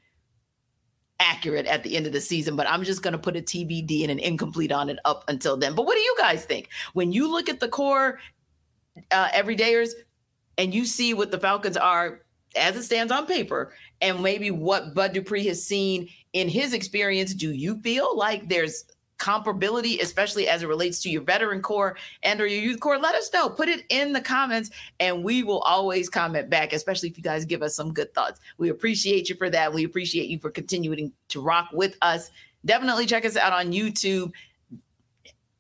accurate 1.21 1.67
at 1.67 1.83
the 1.83 1.97
end 1.97 2.07
of 2.07 2.13
the 2.13 2.21
season, 2.21 2.57
but 2.57 2.69
I'm 2.69 2.85
just 2.85 3.03
going 3.03 3.13
to 3.13 3.19
put 3.19 3.37
a 3.37 3.41
TBD 3.41 4.03
and 4.03 4.11
an 4.11 4.19
incomplete 4.19 4.73
on 4.73 4.89
it 4.89 4.99
up 5.05 5.25
until 5.29 5.57
then. 5.57 5.75
But 5.75 5.87
what 5.87 5.95
do 5.95 6.01
you 6.01 6.15
guys 6.19 6.45
think? 6.45 6.69
When 6.93 7.13
you 7.13 7.31
look 7.31 7.49
at 7.49 7.61
the 7.61 7.69
core 7.69 8.19
uh, 9.11 9.29
everydayers 9.29 9.91
and 10.59 10.75
you 10.75 10.85
see 10.85 11.15
what 11.15 11.31
the 11.31 11.39
Falcons 11.39 11.77
are 11.77 12.21
as 12.57 12.77
it 12.77 12.85
stands 12.85 13.13
on 13.13 13.27
paper 13.27 13.73
and 14.01 14.23
maybe 14.23 14.51
what 14.51 14.95
Bud 14.95 15.13
Dupree 15.13 15.47
has 15.47 15.65
seen 15.65 16.09
in 16.33 16.49
his 16.49 16.73
experience, 16.73 17.35
do 17.35 17.53
you 17.53 17.81
feel 17.81 18.17
like 18.17 18.49
there's 18.49 18.85
comparability, 19.25 20.03
especially 20.03 20.49
as 20.49 20.63
it 20.63 20.69
relates 20.69 21.01
to 21.01 21.09
your 21.09 21.23
veteran 21.23 21.63
core 21.63 21.97
and 22.23 22.43
or 22.43 22.47
your 22.47 22.61
youth 22.61 22.79
core, 22.79 22.99
let 22.99 23.15
us 23.15 23.33
know. 23.33 23.49
Put 23.49 23.71
it 23.71 23.87
in 23.89 24.13
the 24.13 24.21
comments 24.21 24.71
and 25.01 25.25
we 25.25 25.43
will 25.43 25.61
always 25.61 26.11
comment 26.11 26.51
back, 26.51 26.75
especially 26.75 27.09
if 27.09 27.17
you 27.17 27.25
guys 27.25 27.47
give 27.47 27.63
us 27.63 27.75
some 27.75 27.95
good 27.95 28.13
thoughts. 28.13 28.39
We 28.59 28.69
appreciate 28.69 29.31
you 29.31 29.37
for 29.37 29.49
that. 29.49 29.73
We 29.73 29.85
appreciate 29.85 30.29
you 30.29 30.39
for 30.39 30.51
continuing 30.51 31.11
to 31.29 31.41
rock 31.41 31.71
with 31.73 31.97
us. 32.03 32.31
Definitely 32.67 33.07
check 33.07 33.25
us 33.25 33.39
out 33.39 33.55
on 33.55 33.73
YouTube. 33.73 34.31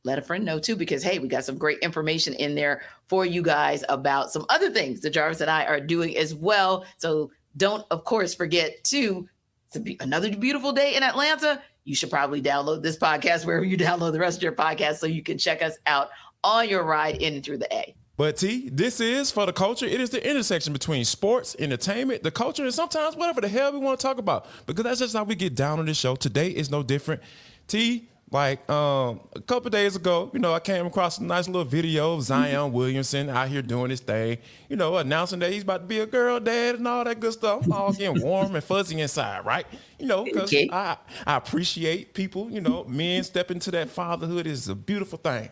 Let 0.03 0.19
a 0.19 0.23
friend 0.23 0.45
know 0.45 0.59
too, 0.59 0.77
because 0.77 1.03
hey, 1.03 1.19
we 1.19 1.29
got 1.29 1.47
some 1.47 1.57
great 1.57 1.79
information 1.79 2.35
in 2.35 2.55
there 2.55 2.83
for 3.07 3.25
you 3.25 3.41
guys 3.41 3.83
about 3.89 4.31
some 4.31 4.45
other 4.51 4.71
things 4.71 5.01
that 5.01 5.11
Jarvis 5.11 5.41
and 5.41 5.51
I 5.51 5.65
are 5.65 5.81
doing 5.81 6.19
as 6.19 6.35
well. 6.35 6.85
So 6.99 7.31
don't, 7.57 7.87
of 7.91 8.05
course, 8.05 8.35
forget 8.35 8.85
to 8.85 9.27
it's 9.73 10.03
another 10.03 10.37
beautiful 10.37 10.73
day 10.73 10.97
in 10.97 11.03
Atlanta 11.03 11.63
you 11.85 11.95
should 11.95 12.11
probably 12.11 12.43
download 12.43 12.83
this 12.83 12.97
podcast 12.97 13.45
wherever 13.45 13.65
you 13.65 13.77
download 13.77 14.13
the 14.13 14.19
rest 14.19 14.39
of 14.39 14.43
your 14.43 14.53
podcast 14.53 14.97
so 14.97 15.07
you 15.07 15.23
can 15.23 15.39
check 15.39 15.63
us 15.63 15.79
out 15.87 16.09
on 16.43 16.69
your 16.69 16.83
ride 16.83 17.17
in 17.17 17.35
and 17.35 17.45
through 17.45 17.59
the 17.59 17.73
A. 17.75 17.95
But 18.17 18.37
T, 18.37 18.69
this 18.71 19.01
is 19.01 19.33
for 19.33 19.45
the 19.45 19.53
culture. 19.53 19.87
It 19.87 20.01
is 20.01 20.11
the 20.11 20.29
intersection 20.29 20.73
between 20.73 21.05
sports, 21.05 21.57
entertainment, 21.59 22.23
the 22.23 22.31
culture, 22.31 22.63
and 22.63 22.73
sometimes 22.73 23.17
whatever 23.17 23.41
the 23.41 23.49
hell 23.49 23.73
we 23.73 23.79
want 23.79 23.99
to 23.99 24.07
talk 24.07 24.19
about. 24.19 24.47
Because 24.67 24.85
that's 24.85 25.01
just 25.01 25.17
how 25.17 25.25
we 25.25 25.35
get 25.35 25.57
down 25.57 25.81
on 25.81 25.87
this 25.87 25.99
show. 25.99 26.15
Today 26.15 26.51
is 26.51 26.71
no 26.71 26.85
different. 26.85 27.23
T, 27.67 28.09
like 28.35 28.69
um, 28.69 29.21
a 29.37 29.41
couple 29.41 29.71
days 29.71 29.95
ago, 29.95 30.29
you 30.33 30.41
know, 30.41 30.53
I 30.53 30.59
came 30.59 30.85
across 30.87 31.19
a 31.19 31.23
nice 31.23 31.47
little 31.47 31.65
video 31.65 32.15
of 32.15 32.23
Zion 32.25 32.53
mm-hmm. 32.53 32.75
Williamson 32.75 33.31
out 33.31 33.49
here 33.49 33.63
doing 33.63 33.91
his 33.91 34.01
thing, 34.01 34.39
you 34.69 34.75
know, 34.75 34.97
announcing 34.97 35.39
that 35.39 35.53
he's 35.53 35.63
about 35.63 35.83
to 35.83 35.87
be 35.87 36.01
a 36.01 36.07
girl 36.07 36.41
dad 36.41 36.75
and 36.75 36.89
all 36.89 37.05
that 37.05 37.21
good 37.21 37.33
stuff. 37.33 37.65
I'm 37.65 37.73
all 37.73 37.93
getting 37.95 38.21
warm 38.21 38.57
and 38.57 38.65
fuzzy 38.65 39.01
inside, 39.01 39.47
right? 39.47 39.65
You 40.01 40.07
know, 40.07 40.25
because 40.25 40.53
okay. 40.53 40.69
I, 40.73 40.97
I 41.25 41.37
appreciate 41.37 42.13
people, 42.13 42.51
you 42.51 42.61
know, 42.61 42.83
men 42.89 43.23
stepping 43.23 43.59
into 43.59 43.71
that 43.71 43.89
fatherhood 43.89 44.49
is 44.49 44.69
a 44.69 44.75
beautiful 44.75 45.19
thing. 45.19 45.49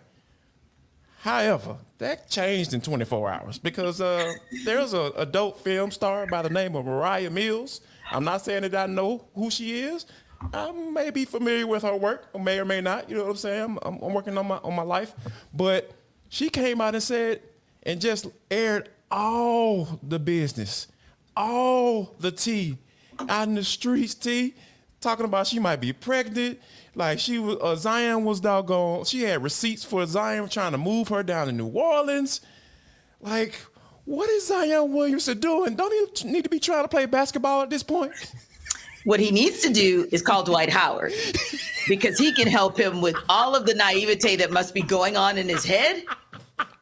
However, 1.21 1.77
that 1.99 2.29
changed 2.29 2.75
in 2.75 2.81
24 2.81 3.31
hours 3.31 3.59
because 3.59 4.01
uh, 4.01 4.35
there's 4.65 4.93
a 4.93 5.13
adult 5.17 5.61
film 5.61 5.93
star 5.93 6.27
by 6.27 6.43
the 6.43 6.51
name 6.51 6.75
of 6.75 6.85
Moriah 6.85 7.31
Mills. 7.31 7.81
I'm 8.11 8.25
not 8.25 8.45
saying 8.45 8.63
that 8.63 8.75
I 8.75 8.87
know 8.87 9.29
who 9.35 9.49
she 9.49 9.81
is, 9.83 10.05
I 10.53 10.73
may 10.73 11.11
be 11.11 11.25
familiar 11.25 11.67
with 11.67 11.83
her 11.83 11.97
work, 11.97 12.29
or 12.33 12.41
may 12.41 12.59
or 12.59 12.65
may 12.65 12.81
not. 12.81 13.09
You 13.09 13.17
know 13.17 13.25
what 13.25 13.31
I'm 13.31 13.37
saying? 13.37 13.79
I'm, 13.83 13.99
I'm, 14.03 14.15
working 14.15 14.37
on 14.37 14.47
my 14.47 14.57
on 14.59 14.75
my 14.75 14.83
life, 14.83 15.15
but 15.53 15.93
she 16.29 16.49
came 16.49 16.81
out 16.81 16.95
and 16.95 17.03
said 17.03 17.43
and 17.83 18.01
just 18.01 18.27
aired 18.51 18.89
all 19.11 20.01
the 20.03 20.19
business, 20.19 20.89
all 21.37 22.15
the 22.19 22.33
tea 22.33 22.79
out 23.29 23.49
in 23.49 23.55
the 23.55 23.65
streets. 23.65 24.15
Tea 24.15 24.55
talking 25.01 25.25
about 25.25 25.47
she 25.47 25.59
might 25.59 25.81
be 25.81 25.93
pregnant. 25.93 26.61
Like 26.95 27.19
she 27.19 27.39
was, 27.39 27.57
uh, 27.61 27.77
Zion 27.77 28.25
was 28.25 28.41
doggone. 28.41 29.05
She 29.05 29.23
had 29.23 29.43
receipts 29.43 29.85
for 29.85 30.05
Zion 30.07 30.49
trying 30.49 30.73
to 30.73 30.79
move 30.79 31.09
her 31.09 31.23
down 31.23 31.47
to 31.47 31.53
New 31.53 31.69
Orleans. 31.69 32.41
Like, 33.21 33.55
what 34.05 34.29
is 34.31 34.49
Zion 34.49 34.93
Williamson 34.93 35.39
doing? 35.39 35.75
Don't 35.75 36.19
he 36.19 36.29
need 36.29 36.45
to 36.45 36.51
be 36.51 36.59
trying 36.59 36.85
to 36.85 36.89
play 36.89 37.07
basketball 37.07 37.63
at 37.63 37.71
this 37.71 37.83
point? 37.83 38.13
What 39.05 39.21
he 39.21 39.31
needs 39.31 39.61
to 39.61 39.73
do 39.73 40.09
is 40.13 40.23
call 40.23 40.45
Dwight 40.45 40.71
Howard 40.71 41.13
because 41.89 42.19
he 42.19 42.33
can 42.33 42.47
help 42.47 42.79
him 42.79 43.01
with 43.01 43.17
all 43.29 43.57
of 43.57 43.67
the 43.67 43.75
naivete 43.75 44.37
that 44.37 44.51
must 44.51 44.75
be 44.75 44.83
going 44.83 45.17
on 45.17 45.39
in 45.39 45.49
his 45.49 45.65
head. 45.65 46.05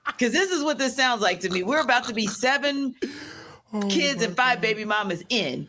Because 0.06 0.33
this 0.33 0.50
is 0.50 0.62
what 0.62 0.78
this 0.78 0.94
sounds 0.94 1.22
like 1.22 1.40
to 1.40 1.50
me. 1.50 1.62
We're 1.62 1.80
about 1.80 2.04
to 2.04 2.14
be 2.14 2.26
seven 2.26 2.94
oh 3.72 3.80
kids 3.88 4.22
and 4.22 4.37
five 4.37 4.56
God. 4.56 4.62
baby 4.62 4.85
mamas 4.85 5.22
in 5.30 5.68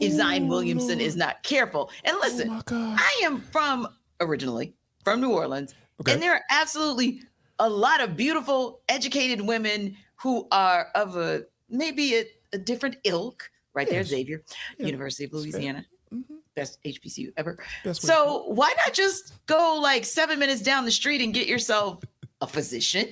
if 0.00 0.12
Zion 0.12 0.46
Williamson 0.46 1.00
is 1.00 1.16
not 1.16 1.42
careful. 1.42 1.90
And 2.04 2.16
oh 2.16 2.20
listen, 2.22 2.50
oh 2.50 2.96
I 2.98 3.20
am 3.24 3.40
from 3.40 3.88
originally 4.20 4.74
from 5.04 5.20
New 5.20 5.30
Orleans, 5.30 5.74
okay. 6.00 6.12
and 6.12 6.22
there 6.22 6.32
are 6.32 6.42
absolutely 6.50 7.22
a 7.58 7.68
lot 7.68 8.00
of 8.00 8.16
beautiful, 8.16 8.80
educated 8.88 9.40
women 9.40 9.96
who 10.16 10.46
are 10.52 10.88
of 10.94 11.16
a 11.16 11.44
maybe 11.68 12.14
a, 12.16 12.24
a 12.52 12.58
different 12.58 12.96
ilk 13.04 13.50
right 13.78 13.86
yes. 13.86 13.94
there, 13.94 14.04
Xavier, 14.04 14.42
yeah. 14.78 14.86
University 14.86 15.24
of 15.24 15.32
Louisiana. 15.32 15.84
Mm-hmm. 16.12 16.34
Best 16.56 16.82
HBCU 16.84 17.32
ever. 17.36 17.56
Best 17.84 18.02
so 18.02 18.44
why 18.48 18.74
not 18.84 18.92
just 18.92 19.34
go 19.46 19.78
like 19.80 20.04
seven 20.04 20.38
minutes 20.38 20.60
down 20.60 20.84
the 20.84 20.90
street 20.90 21.22
and 21.22 21.32
get 21.32 21.46
yourself 21.46 22.02
a 22.40 22.46
physician, 22.46 23.08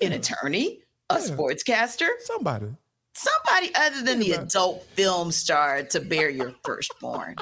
yeah. 0.00 0.06
an 0.06 0.12
attorney, 0.12 0.80
a 1.10 1.14
yeah. 1.14 1.26
sportscaster, 1.26 2.08
somebody, 2.20 2.66
somebody 3.14 3.74
other 3.74 4.02
than 4.02 4.20
the 4.20 4.32
adult 4.32 4.84
film 4.94 5.32
star 5.32 5.82
to 5.82 6.00
bear 6.00 6.30
your 6.30 6.54
firstborn. 6.62 7.34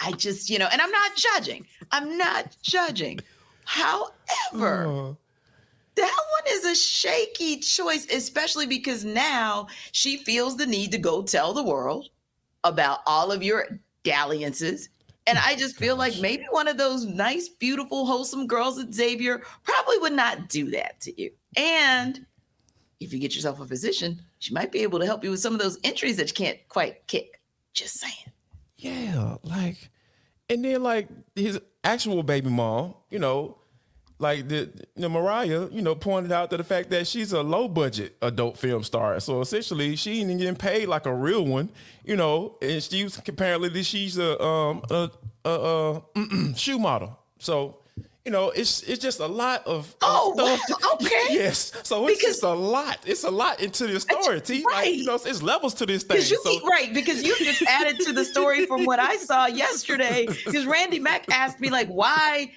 I 0.00 0.12
just, 0.12 0.50
you 0.50 0.58
know, 0.58 0.68
and 0.70 0.80
I'm 0.80 0.90
not 0.90 1.16
judging. 1.16 1.66
I'm 1.90 2.16
not 2.16 2.56
judging. 2.62 3.18
However, 3.64 4.86
uh, 4.86 5.14
that 5.96 6.16
one 6.40 6.54
is 6.54 6.64
a 6.64 6.74
shaky 6.74 7.58
choice, 7.58 8.06
especially 8.12 8.66
because 8.66 9.04
now 9.04 9.68
she 9.92 10.16
feels 10.18 10.56
the 10.56 10.66
need 10.66 10.92
to 10.92 10.98
go 10.98 11.22
tell 11.22 11.52
the 11.52 11.62
world 11.62 12.08
about 12.64 13.00
all 13.06 13.30
of 13.30 13.42
your 13.42 13.66
dalliances. 14.02 14.88
And 15.26 15.38
I 15.38 15.54
just 15.54 15.76
feel 15.76 15.96
like 15.96 16.20
maybe 16.20 16.44
one 16.50 16.68
of 16.68 16.76
those 16.76 17.06
nice, 17.06 17.48
beautiful, 17.48 18.04
wholesome 18.04 18.46
girls 18.46 18.78
at 18.78 18.92
Xavier 18.92 19.42
probably 19.62 19.98
would 19.98 20.12
not 20.12 20.48
do 20.48 20.70
that 20.72 21.00
to 21.02 21.20
you. 21.20 21.30
And 21.56 22.26
if 23.00 23.12
you 23.12 23.18
get 23.18 23.34
yourself 23.34 23.60
a 23.60 23.66
physician, 23.66 24.20
she 24.38 24.52
might 24.52 24.72
be 24.72 24.80
able 24.80 24.98
to 24.98 25.06
help 25.06 25.24
you 25.24 25.30
with 25.30 25.40
some 25.40 25.54
of 25.54 25.60
those 25.60 25.78
entries 25.84 26.16
that 26.18 26.28
you 26.28 26.34
can't 26.34 26.58
quite 26.68 27.06
kick. 27.06 27.40
Just 27.72 27.98
saying. 27.98 28.12
Yeah, 28.76 29.36
like, 29.42 29.90
and 30.50 30.64
then 30.64 30.82
like 30.82 31.08
his 31.34 31.58
actual 31.82 32.22
baby 32.22 32.50
mom, 32.50 32.94
you 33.10 33.18
know, 33.18 33.56
like 34.18 34.48
the, 34.48 34.70
the 34.96 35.08
Moriah, 35.08 35.68
you 35.70 35.82
know, 35.82 35.94
pointed 35.94 36.32
out 36.32 36.50
to 36.50 36.56
the 36.56 36.64
fact 36.64 36.90
that 36.90 37.06
she's 37.06 37.32
a 37.32 37.42
low 37.42 37.68
budget 37.68 38.16
adult 38.22 38.56
film 38.56 38.82
star. 38.82 39.18
So 39.20 39.40
essentially, 39.40 39.96
she 39.96 40.20
ain't 40.20 40.38
getting 40.38 40.56
paid 40.56 40.86
like 40.86 41.06
a 41.06 41.14
real 41.14 41.44
one, 41.44 41.70
you 42.04 42.16
know. 42.16 42.56
And 42.62 42.82
she's 42.82 43.18
apparently 43.18 43.82
she's 43.82 44.18
a 44.18 44.40
um 44.42 44.82
a, 44.90 45.10
a, 45.44 46.02
a 46.16 46.54
shoe 46.56 46.78
model. 46.78 47.18
So 47.38 47.78
you 48.24 48.32
know, 48.32 48.50
it's 48.50 48.82
it's 48.84 49.02
just 49.02 49.20
a 49.20 49.26
lot 49.26 49.66
of, 49.66 49.94
oh 50.00 50.32
stuff. 50.32 50.80
Wow, 50.82 50.88
okay. 50.94 51.10
Yes, 51.30 51.72
so 51.82 52.06
it's 52.08 52.18
because, 52.18 52.36
just 52.36 52.42
a 52.42 52.54
lot. 52.54 52.98
It's 53.04 53.24
a 53.24 53.30
lot 53.30 53.60
into 53.60 53.86
the 53.86 54.00
story. 54.00 54.40
T. 54.40 54.64
Right. 54.66 54.86
Like, 54.86 54.94
you 54.94 55.04
know, 55.04 55.16
it's 55.16 55.42
levels 55.42 55.74
to 55.74 55.86
this 55.86 56.04
thing. 56.04 56.16
You, 56.16 56.22
so. 56.22 56.66
right, 56.66 56.92
because 56.94 57.22
you 57.22 57.36
just 57.36 57.62
added 57.62 58.00
to 58.00 58.12
the 58.14 58.24
story 58.24 58.64
from 58.64 58.84
what 58.86 58.98
I 58.98 59.16
saw 59.16 59.46
yesterday. 59.46 60.26
Because 60.26 60.64
Randy 60.64 61.00
Mack 61.00 61.30
asked 61.30 61.60
me 61.60 61.68
like, 61.68 61.88
why 61.88 62.50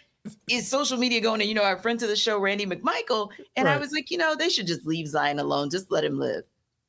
is 0.50 0.68
social 0.68 0.98
media 0.98 1.22
going? 1.22 1.42
And 1.42 1.50
you 1.50 1.56
know, 1.56 1.64
our 1.64 1.78
friend 1.78 2.00
to 2.00 2.08
the 2.08 2.16
show, 2.16 2.40
Randy 2.40 2.66
McMichael, 2.66 3.30
and 3.56 3.66
right. 3.66 3.76
I 3.76 3.78
was 3.78 3.92
like, 3.92 4.12
you 4.12 4.18
know, 4.18 4.36
they 4.36 4.50
should 4.50 4.68
just 4.68 4.86
leave 4.86 5.08
Zion 5.08 5.40
alone. 5.40 5.70
Just 5.70 5.92
let 5.92 6.04
him 6.04 6.20
live. 6.20 6.44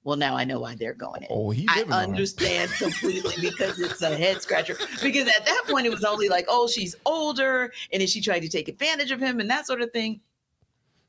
Well, 0.05 0.16
now 0.16 0.37
I 0.37 0.44
know 0.44 0.61
why 0.61 0.74
they're 0.74 0.94
going 0.94 1.22
in. 1.22 1.29
Oh, 1.31 1.51
he 1.51 1.68
I 1.68 1.83
understand 1.90 2.70
completely 2.72 3.35
because 3.51 3.79
it's 3.79 4.01
a 4.01 4.16
head 4.16 4.40
scratcher. 4.40 4.77
Because 5.03 5.29
at 5.29 5.44
that 5.44 5.62
point, 5.68 5.87
it 5.87 5.90
was 5.90 6.05
only 6.05 6.29
like, 6.29 6.46
oh, 6.48 6.66
she's 6.66 6.96
older, 7.05 7.72
and 7.92 8.01
then 8.01 8.09
she 8.09 8.20
tried 8.20 8.40
to 8.40 8.48
take 8.48 8.68
advantage 8.68 9.11
of 9.11 9.20
him 9.20 9.38
and 9.40 9.51
that 9.51 9.66
sort 9.66 9.83
of 9.83 9.90
thing. 9.90 10.20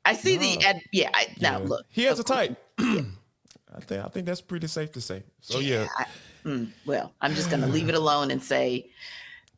I 0.04 0.14
see 0.14 0.36
no. 0.36 0.42
the 0.42 0.64
ad, 0.64 0.82
yeah. 0.92 1.10
I, 1.14 1.28
yeah. 1.36 1.50
Now 1.50 1.58
look, 1.60 1.86
he 1.88 2.02
has 2.04 2.18
a 2.18 2.24
type. 2.24 2.56
I 2.78 3.80
think 3.80 4.04
I 4.04 4.08
think 4.08 4.26
that's 4.26 4.40
pretty 4.40 4.66
safe 4.66 4.92
to 4.92 5.00
say. 5.00 5.22
So 5.40 5.60
yeah. 5.60 5.82
yeah 5.82 5.88
I, 5.96 6.06
mm, 6.48 6.70
well, 6.86 7.12
I'm 7.20 7.34
just 7.34 7.50
gonna 7.50 7.68
leave 7.68 7.88
it 7.88 7.94
alone 8.02 8.30
and 8.30 8.42
say, 8.42 8.90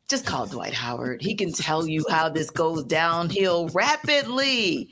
just 0.09 0.25
call 0.25 0.45
Dwight 0.45 0.73
Howard. 0.73 1.21
He 1.21 1.35
can 1.35 1.51
tell 1.51 1.87
you 1.87 2.05
how 2.09 2.29
this 2.29 2.49
goes 2.49 2.83
downhill 2.83 3.69
rapidly. 3.69 4.89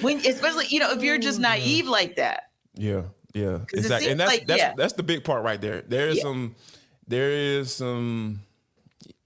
When 0.00 0.18
especially 0.18 0.66
you 0.68 0.78
know 0.78 0.92
if 0.92 1.02
you're 1.02 1.18
just 1.18 1.40
naive 1.40 1.86
like 1.86 2.16
that. 2.16 2.50
Yeah. 2.74 3.02
Yeah, 3.34 3.60
exactly. 3.72 4.10
And 4.10 4.20
that's 4.20 4.30
like, 4.30 4.46
that's 4.46 4.58
yeah. 4.58 4.74
that's 4.76 4.94
the 4.94 5.02
big 5.02 5.24
part 5.24 5.44
right 5.44 5.60
there. 5.60 5.82
There 5.82 6.08
is 6.08 6.16
yeah. 6.16 6.22
some 6.22 6.56
there 7.06 7.30
is 7.30 7.72
some 7.72 8.40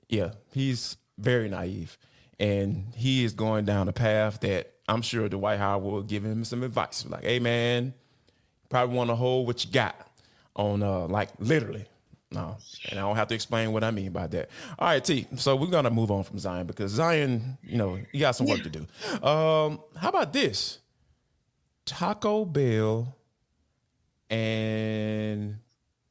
yeah, 0.09 0.33
he's 0.53 0.97
very 1.19 1.49
naive. 1.49 1.97
And 2.39 2.93
he 2.97 3.25
is 3.25 3.33
going 3.33 3.65
down 3.65 3.89
a 3.89 3.93
path 3.93 4.41
that 4.41 4.73
I'm 4.89 5.03
sure 5.03 5.29
Dwight 5.29 5.59
Howard 5.59 5.85
will 5.85 6.03
give 6.03 6.25
him 6.25 6.45
some 6.45 6.63
advice. 6.63 7.07
Like, 7.09 7.25
hey 7.25 7.39
man, 7.39 7.95
probably 8.69 8.97
want 8.97 9.11
to 9.11 9.17
hold 9.17 9.47
what 9.47 9.65
you 9.65 9.71
got 9.71 9.97
on 10.57 10.83
uh 10.83 11.07
like 11.07 11.31
literally. 11.39 11.87
No. 12.35 12.57
And 12.91 12.99
I 12.99 13.03
don't 13.03 13.17
have 13.17 13.29
to 13.29 13.35
explain 13.35 13.73
what 13.73 13.85
I 13.85 13.91
mean 13.91 14.13
by 14.13 14.27
that. 14.29 14.51
All 14.79 14.89
right, 14.89 15.05
T. 15.05 15.27
So 15.37 15.57
we're 15.57 15.69
gonna 15.69 15.91
move 15.91 16.11
on 16.11 16.25
from 16.25 16.39
Zion 16.39 16.67
because 16.67 16.91
Zion, 16.93 17.59
you 17.63 17.79
know, 17.79 17.99
you 18.13 18.21
got 18.21 18.33
some 18.37 18.47
work 18.47 18.63
to 18.63 18.71
do. 18.71 18.87
Um, 19.27 19.81
how 19.97 20.09
about 20.09 20.33
this? 20.33 20.79
Taco 21.87 22.45
Bell 22.45 23.17
and 24.31 25.59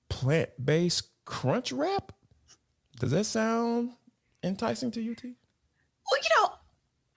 plant 0.10 0.50
based 0.64 1.10
crunch 1.26 1.72
wrap. 1.72 2.12
Does 3.00 3.12
that 3.12 3.26
sound 3.26 3.92
enticing 4.44 4.92
to 4.92 5.02
you, 5.02 5.16
T? 5.16 5.36
Well, 6.10 6.22
you 6.22 6.30
know, 6.42 6.54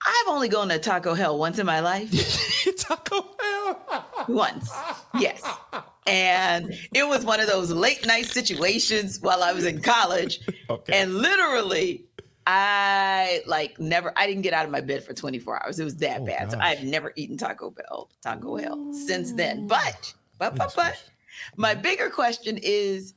I've 0.05 0.27
only 0.33 0.49
gone 0.49 0.69
to 0.69 0.79
Taco 0.79 1.13
Hell 1.13 1.37
once 1.37 1.59
in 1.59 1.65
my 1.65 1.79
life. 1.81 2.09
Taco 2.77 3.25
Hell? 3.39 4.25
once, 4.27 4.71
yes. 5.19 5.43
And 6.07 6.73
it 6.93 7.07
was 7.07 7.25
one 7.25 7.39
of 7.39 7.47
those 7.47 7.71
late 7.71 8.05
night 8.05 8.25
situations 8.25 9.19
while 9.19 9.43
I 9.43 9.53
was 9.53 9.65
in 9.65 9.81
college. 9.81 10.39
Okay. 10.69 11.01
And 11.01 11.15
literally, 11.15 12.05
I 12.45 13.41
like 13.45 13.79
never, 13.79 14.13
I 14.15 14.27
didn't 14.27 14.43
get 14.43 14.53
out 14.53 14.65
of 14.65 14.71
my 14.71 14.81
bed 14.81 15.03
for 15.03 15.13
24 15.13 15.63
hours. 15.63 15.79
It 15.79 15.83
was 15.83 15.95
that 15.97 16.21
oh, 16.21 16.25
bad. 16.25 16.43
Gosh. 16.43 16.51
So 16.51 16.59
I've 16.59 16.83
never 16.83 17.13
eaten 17.15 17.37
Taco 17.37 17.69
Bell, 17.71 18.09
Taco 18.21 18.57
Hell 18.57 18.93
since 18.93 19.33
then. 19.33 19.67
But 19.67 20.13
but, 20.37 20.55
but, 20.55 20.73
but 20.75 21.03
my 21.55 21.73
mm-hmm. 21.73 21.81
bigger 21.81 22.09
question 22.09 22.59
is 22.61 23.13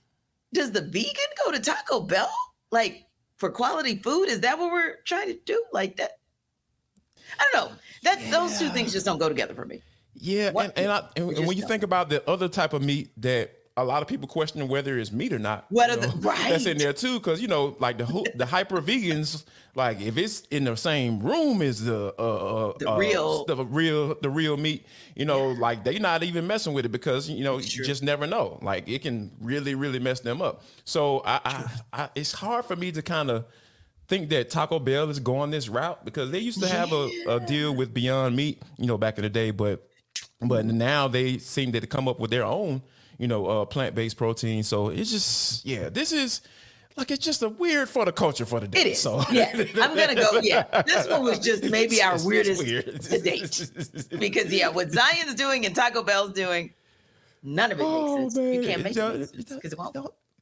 does 0.53 0.73
the 0.73 0.83
vegan 0.83 1.15
go 1.45 1.53
to 1.53 1.61
Taco 1.61 2.01
Bell? 2.01 2.31
Like 2.71 3.07
for 3.37 3.51
quality 3.51 3.97
food? 3.97 4.29
Is 4.29 4.41
that 4.41 4.59
what 4.59 4.73
we're 4.73 4.97
trying 5.05 5.29
to 5.29 5.39
do? 5.45 5.65
Like 5.73 5.97
that? 5.97 6.19
I 7.39 7.47
don't 7.53 7.71
know. 7.71 7.77
That 8.03 8.21
yeah. 8.21 8.31
those 8.31 8.59
two 8.59 8.69
things 8.71 8.93
just 8.93 9.07
don't 9.07 9.19
go 9.19 9.29
together 9.29 9.55
for 9.55 9.65
me. 9.65 9.81
Yeah, 10.21 10.53
what, 10.53 10.67
and, 10.67 10.79
and, 10.79 10.93
I, 10.93 11.09
and, 11.17 11.31
and 11.39 11.47
when 11.47 11.57
you 11.57 11.67
think 11.67 11.83
about 11.83 12.09
the 12.11 12.29
other 12.29 12.49
type 12.49 12.73
of 12.73 12.83
meat 12.83 13.11
that 13.23 13.57
a 13.77 13.85
lot 13.85 14.03
of 14.03 14.09
people 14.09 14.29
question 14.29 14.69
whether 14.69 14.99
it's 14.99 15.13
meat 15.13 15.33
or 15.33 15.39
not. 15.39 15.65
Whether 15.71 15.95
you 15.95 16.01
know, 16.01 16.07
the, 16.09 16.29
right. 16.29 16.39
that's 16.51 16.67
in 16.67 16.77
there 16.79 16.93
too, 16.93 17.19
because 17.19 17.41
you 17.41 17.49
know, 17.49 17.77
like 17.81 17.99
the 17.99 18.31
the 18.35 18.47
hyper 18.47 18.81
vegans, 18.81 19.45
like 19.75 20.01
if 20.01 20.19
it's 20.19 20.43
in 20.51 20.65
the 20.65 20.77
same 20.77 21.21
room 21.21 21.63
as 21.63 21.85
the 21.85 22.15
uh, 22.19 22.69
uh 22.69 22.73
the 22.79 22.91
uh, 22.91 22.97
real 22.97 23.45
the 23.47 23.65
real 23.65 24.15
the 24.21 24.29
real 24.29 24.57
meat, 24.57 24.87
you 25.15 25.25
know, 25.25 25.53
yeah. 25.53 25.59
like 25.59 25.85
they're 25.85 25.99
not 25.99 26.23
even 26.23 26.47
messing 26.47 26.75
with 26.75 26.85
it 26.85 26.91
because 26.91 27.31
you 27.31 27.45
know 27.45 27.59
you 27.59 27.85
just 27.85 28.03
never 28.03 28.27
know. 28.27 28.59
Like 28.63 28.89
it 28.89 29.03
can 29.03 29.31
really 29.41 29.75
really 29.75 29.99
mess 29.99 30.21
them 30.21 30.43
up. 30.43 30.63
So 30.85 31.23
I, 31.25 31.41
I, 31.45 31.71
I 31.93 32.09
it's 32.15 32.33
hard 32.33 32.67
for 32.67 32.77
me 32.77 32.93
to 32.93 33.03
kind 33.03 33.31
of 33.31 33.47
think 34.09 34.29
that 34.31 34.51
Taco 34.51 34.79
Bell 34.79 35.09
is 35.09 35.21
going 35.21 35.53
this 35.53 35.69
route 35.69 36.05
because 36.05 36.33
they 36.33 36.41
used 36.41 36.61
to 36.61 36.69
have 36.69 36.91
yeah. 36.91 37.09
a, 37.29 37.37
a 37.37 37.41
deal 37.41 37.75
with 37.75 37.95
Beyond 37.95 38.35
Meat, 38.35 38.61
you 38.77 38.87
know, 38.87 38.99
back 38.99 39.17
in 39.19 39.23
the 39.23 39.31
day, 39.31 39.53
but 39.53 39.89
but 40.43 40.65
now 40.65 41.09
they 41.09 41.39
seem 41.39 41.73
to 41.73 41.87
come 41.87 42.09
up 42.09 42.19
with 42.19 42.31
their 42.31 42.45
own 42.45 42.83
you 43.21 43.29
know, 43.29 43.47
uh, 43.47 43.65
plant 43.67 43.95
based 43.95 44.17
protein. 44.17 44.63
So 44.63 44.89
it's 44.89 45.11
just, 45.11 45.67
yeah, 45.67 45.91
this 45.91 46.11
is 46.11 46.41
like 46.97 47.11
it's 47.11 47.25
just 47.25 47.43
a 47.43 47.51
weird 47.51 47.91
for 47.91 48.07
the 48.07 48.13
culture 48.13 48.47
for 48.47 48.61
the 48.61 48.67
day. 48.67 48.81
It 48.81 48.87
is. 48.89 49.03
So 49.03 49.23
yeah, 49.31 49.53
I'm 49.77 49.95
gonna 49.95 50.15
go. 50.15 50.41
Yeah, 50.43 50.83
this 50.83 51.07
one 51.07 51.25
was 51.25 51.39
just 51.39 51.65
maybe 51.71 52.03
our 52.03 52.17
weirdest 52.25 52.65
weird. 52.65 53.03
to 53.03 53.21
date 53.21 53.71
because 54.19 54.51
yeah, 54.51 54.69
what 54.69 54.91
Zion's 54.91 55.35
doing 55.35 55.67
and 55.67 55.77
Taco 55.77 56.03
Bell's 56.03 56.33
doing, 56.33 56.73
none 57.43 57.71
of 57.73 57.79
it 57.79 57.85
oh, 57.87 58.17
makes 58.17 58.35
sense. 58.35 58.37
Man. 58.37 58.55
You 58.55 58.63
can't 58.63 58.83
make 58.83 58.97
it 58.97 59.33
because 59.37 59.73
it 59.73 59.79
won't 59.79 59.95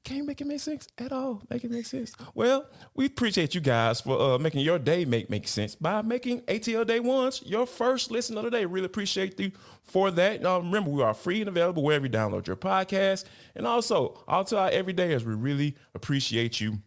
can't 0.05 0.27
make 0.27 0.41
it 0.41 0.47
make 0.47 0.61
sense 0.61 0.89
at 0.99 1.13
all. 1.13 1.43
Make 1.51 1.65
it 1.65 1.71
make 1.71 1.87
sense. 1.87 2.13
Well, 2.35 2.67
we 2.95 3.07
appreciate 3.07 3.55
you 3.55 3.61
guys 3.61 4.01
for 4.01 4.21
uh, 4.21 4.39
making 4.39 4.61
your 4.61 4.79
day 4.79 5.05
make 5.05 5.31
make 5.31 5.49
sense 5.49 5.75
by 5.75 6.03
making 6.03 6.43
ATL 6.43 6.87
Day 6.87 7.01
Ones 7.01 7.43
your 7.45 7.67
first 7.67 8.11
listen 8.11 8.37
of 8.39 8.45
the 8.45 8.51
day. 8.51 8.65
Really 8.65 8.87
appreciate 8.87 9.39
you 9.39 9.53
for 9.83 10.11
that. 10.13 10.43
Now, 10.43 10.59
remember, 10.59 10.91
we 10.91 11.03
are 11.03 11.15
free 11.15 11.41
and 11.41 11.49
available 11.49 11.83
wherever 11.83 12.07
you 12.07 12.13
download 12.13 12.47
your 12.47 12.57
podcast. 12.57 13.25
And 13.55 13.67
also, 13.67 14.23
all 14.27 14.45
to 14.45 14.59
our 14.59 14.71
everydayers, 14.71 15.25
we 15.25 15.35
really 15.35 15.77
appreciate 15.95 16.61
you 16.61 16.79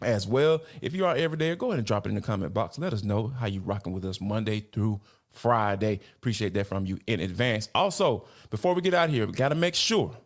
as 0.00 0.26
well. 0.26 0.62
If 0.80 0.94
you 0.94 1.06
are 1.06 1.16
everyday, 1.16 1.54
go 1.56 1.68
ahead 1.68 1.78
and 1.78 1.86
drop 1.86 2.06
it 2.06 2.10
in 2.10 2.14
the 2.14 2.20
comment 2.20 2.54
box. 2.54 2.78
Let 2.78 2.92
us 2.92 3.02
know 3.04 3.28
how 3.28 3.46
you 3.46 3.60
rocking 3.60 3.92
with 3.92 4.04
us 4.04 4.20
Monday 4.20 4.60
through 4.72 5.00
Friday. 5.30 6.00
Appreciate 6.16 6.54
that 6.54 6.66
from 6.66 6.86
you 6.86 6.98
in 7.06 7.20
advance. 7.20 7.68
Also, 7.74 8.26
before 8.50 8.74
we 8.74 8.80
get 8.82 8.94
out 8.94 9.10
here, 9.10 9.26
we 9.26 9.32
got 9.32 9.50
to 9.50 9.54
make 9.54 9.74
sure 9.74 10.16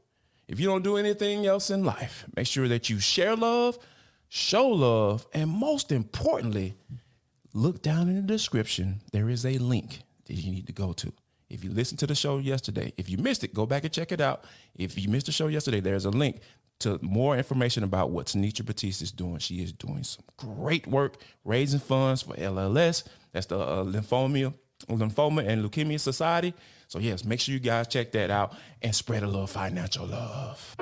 if 0.49 0.59
you 0.59 0.67
don't 0.67 0.83
do 0.83 0.97
anything 0.97 1.47
else 1.47 1.71
in 1.71 1.85
life, 1.85 2.25
make 2.35 2.47
sure 2.47 2.69
that 2.69 2.89
you 2.89 2.99
share 2.99 3.37
love, 3.37 3.79
show 4.29 4.67
love, 4.67 5.27
and 5.35 5.51
most 5.51 5.93
importantly, 5.93 6.75
look 7.53 7.83
down 7.83 8.09
in 8.09 8.17
the 8.17 8.23
description. 8.23 9.03
There 9.13 9.29
is 9.29 9.45
a 9.45 9.59
link 9.59 10.01
that 10.25 10.35
you 10.35 10.51
need 10.51 10.67
to 10.67 10.73
go 10.73 10.93
to. 10.95 11.13
If 11.51 11.65
you 11.65 11.71
listened 11.71 11.99
to 12.01 12.07
the 12.07 12.15
show 12.15 12.39
yesterday, 12.39 12.93
if 12.97 13.09
you 13.09 13.19
missed 13.19 13.45
it, 13.45 13.55
go 13.55 13.67
back 13.67 13.85
and 13.85 13.93
check 13.93 14.11
it 14.11 14.21
out. 14.21 14.45
If 14.75 14.99
you 14.99 15.09
missed 15.09 15.27
the 15.27 15.33
show 15.33 15.49
yesterday, 15.49 15.81
there's 15.81 16.05
a 16.05 16.11
link 16.11 16.41
to 16.81 16.99
more 17.03 17.37
information 17.37 17.85
about 17.85 18.11
what 18.11 18.27
Tenitra 18.27 18.65
Batiste 18.65 19.03
is 19.03 19.13
doing. 19.13 19.39
She 19.39 19.63
is 19.63 19.73
doing 19.73 20.05
some 20.05 20.25
great 20.37 20.87
work 20.87 21.17
raising 21.45 21.81
funds 21.81 22.23
for 22.23 22.35
LLS. 22.35 23.05
That's 23.33 23.47
the 23.47 23.59
uh, 23.59 23.85
lymphoma, 23.85 24.55
lymphoma 24.89 25.47
and 25.47 25.65
leukemia 25.65 25.99
society. 25.99 26.55
So, 26.89 26.99
yes, 26.99 27.23
make 27.23 27.39
sure 27.39 27.53
you 27.53 27.61
guys 27.61 27.87
check 27.87 28.13
that 28.13 28.31
out 28.31 28.57
and 28.81 28.95
spread 28.95 29.23
a 29.23 29.27
little 29.27 29.47
financial 29.47 30.07
love. 30.07 30.75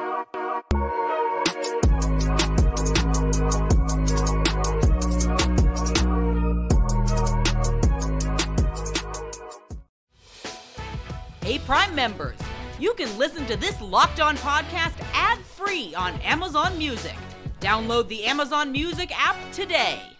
Hey, 11.42 11.58
Prime 11.58 11.92
members, 11.96 12.38
you 12.78 12.94
can 12.94 13.18
listen 13.18 13.44
to 13.46 13.56
this 13.56 13.80
locked 13.80 14.20
on 14.20 14.36
podcast 14.36 14.94
ad 15.12 15.38
free 15.40 15.92
on 15.96 16.14
Amazon 16.20 16.78
Music. 16.78 17.16
Download 17.60 18.06
the 18.06 18.26
Amazon 18.26 18.70
Music 18.70 19.10
app 19.12 19.36
today. 19.50 20.15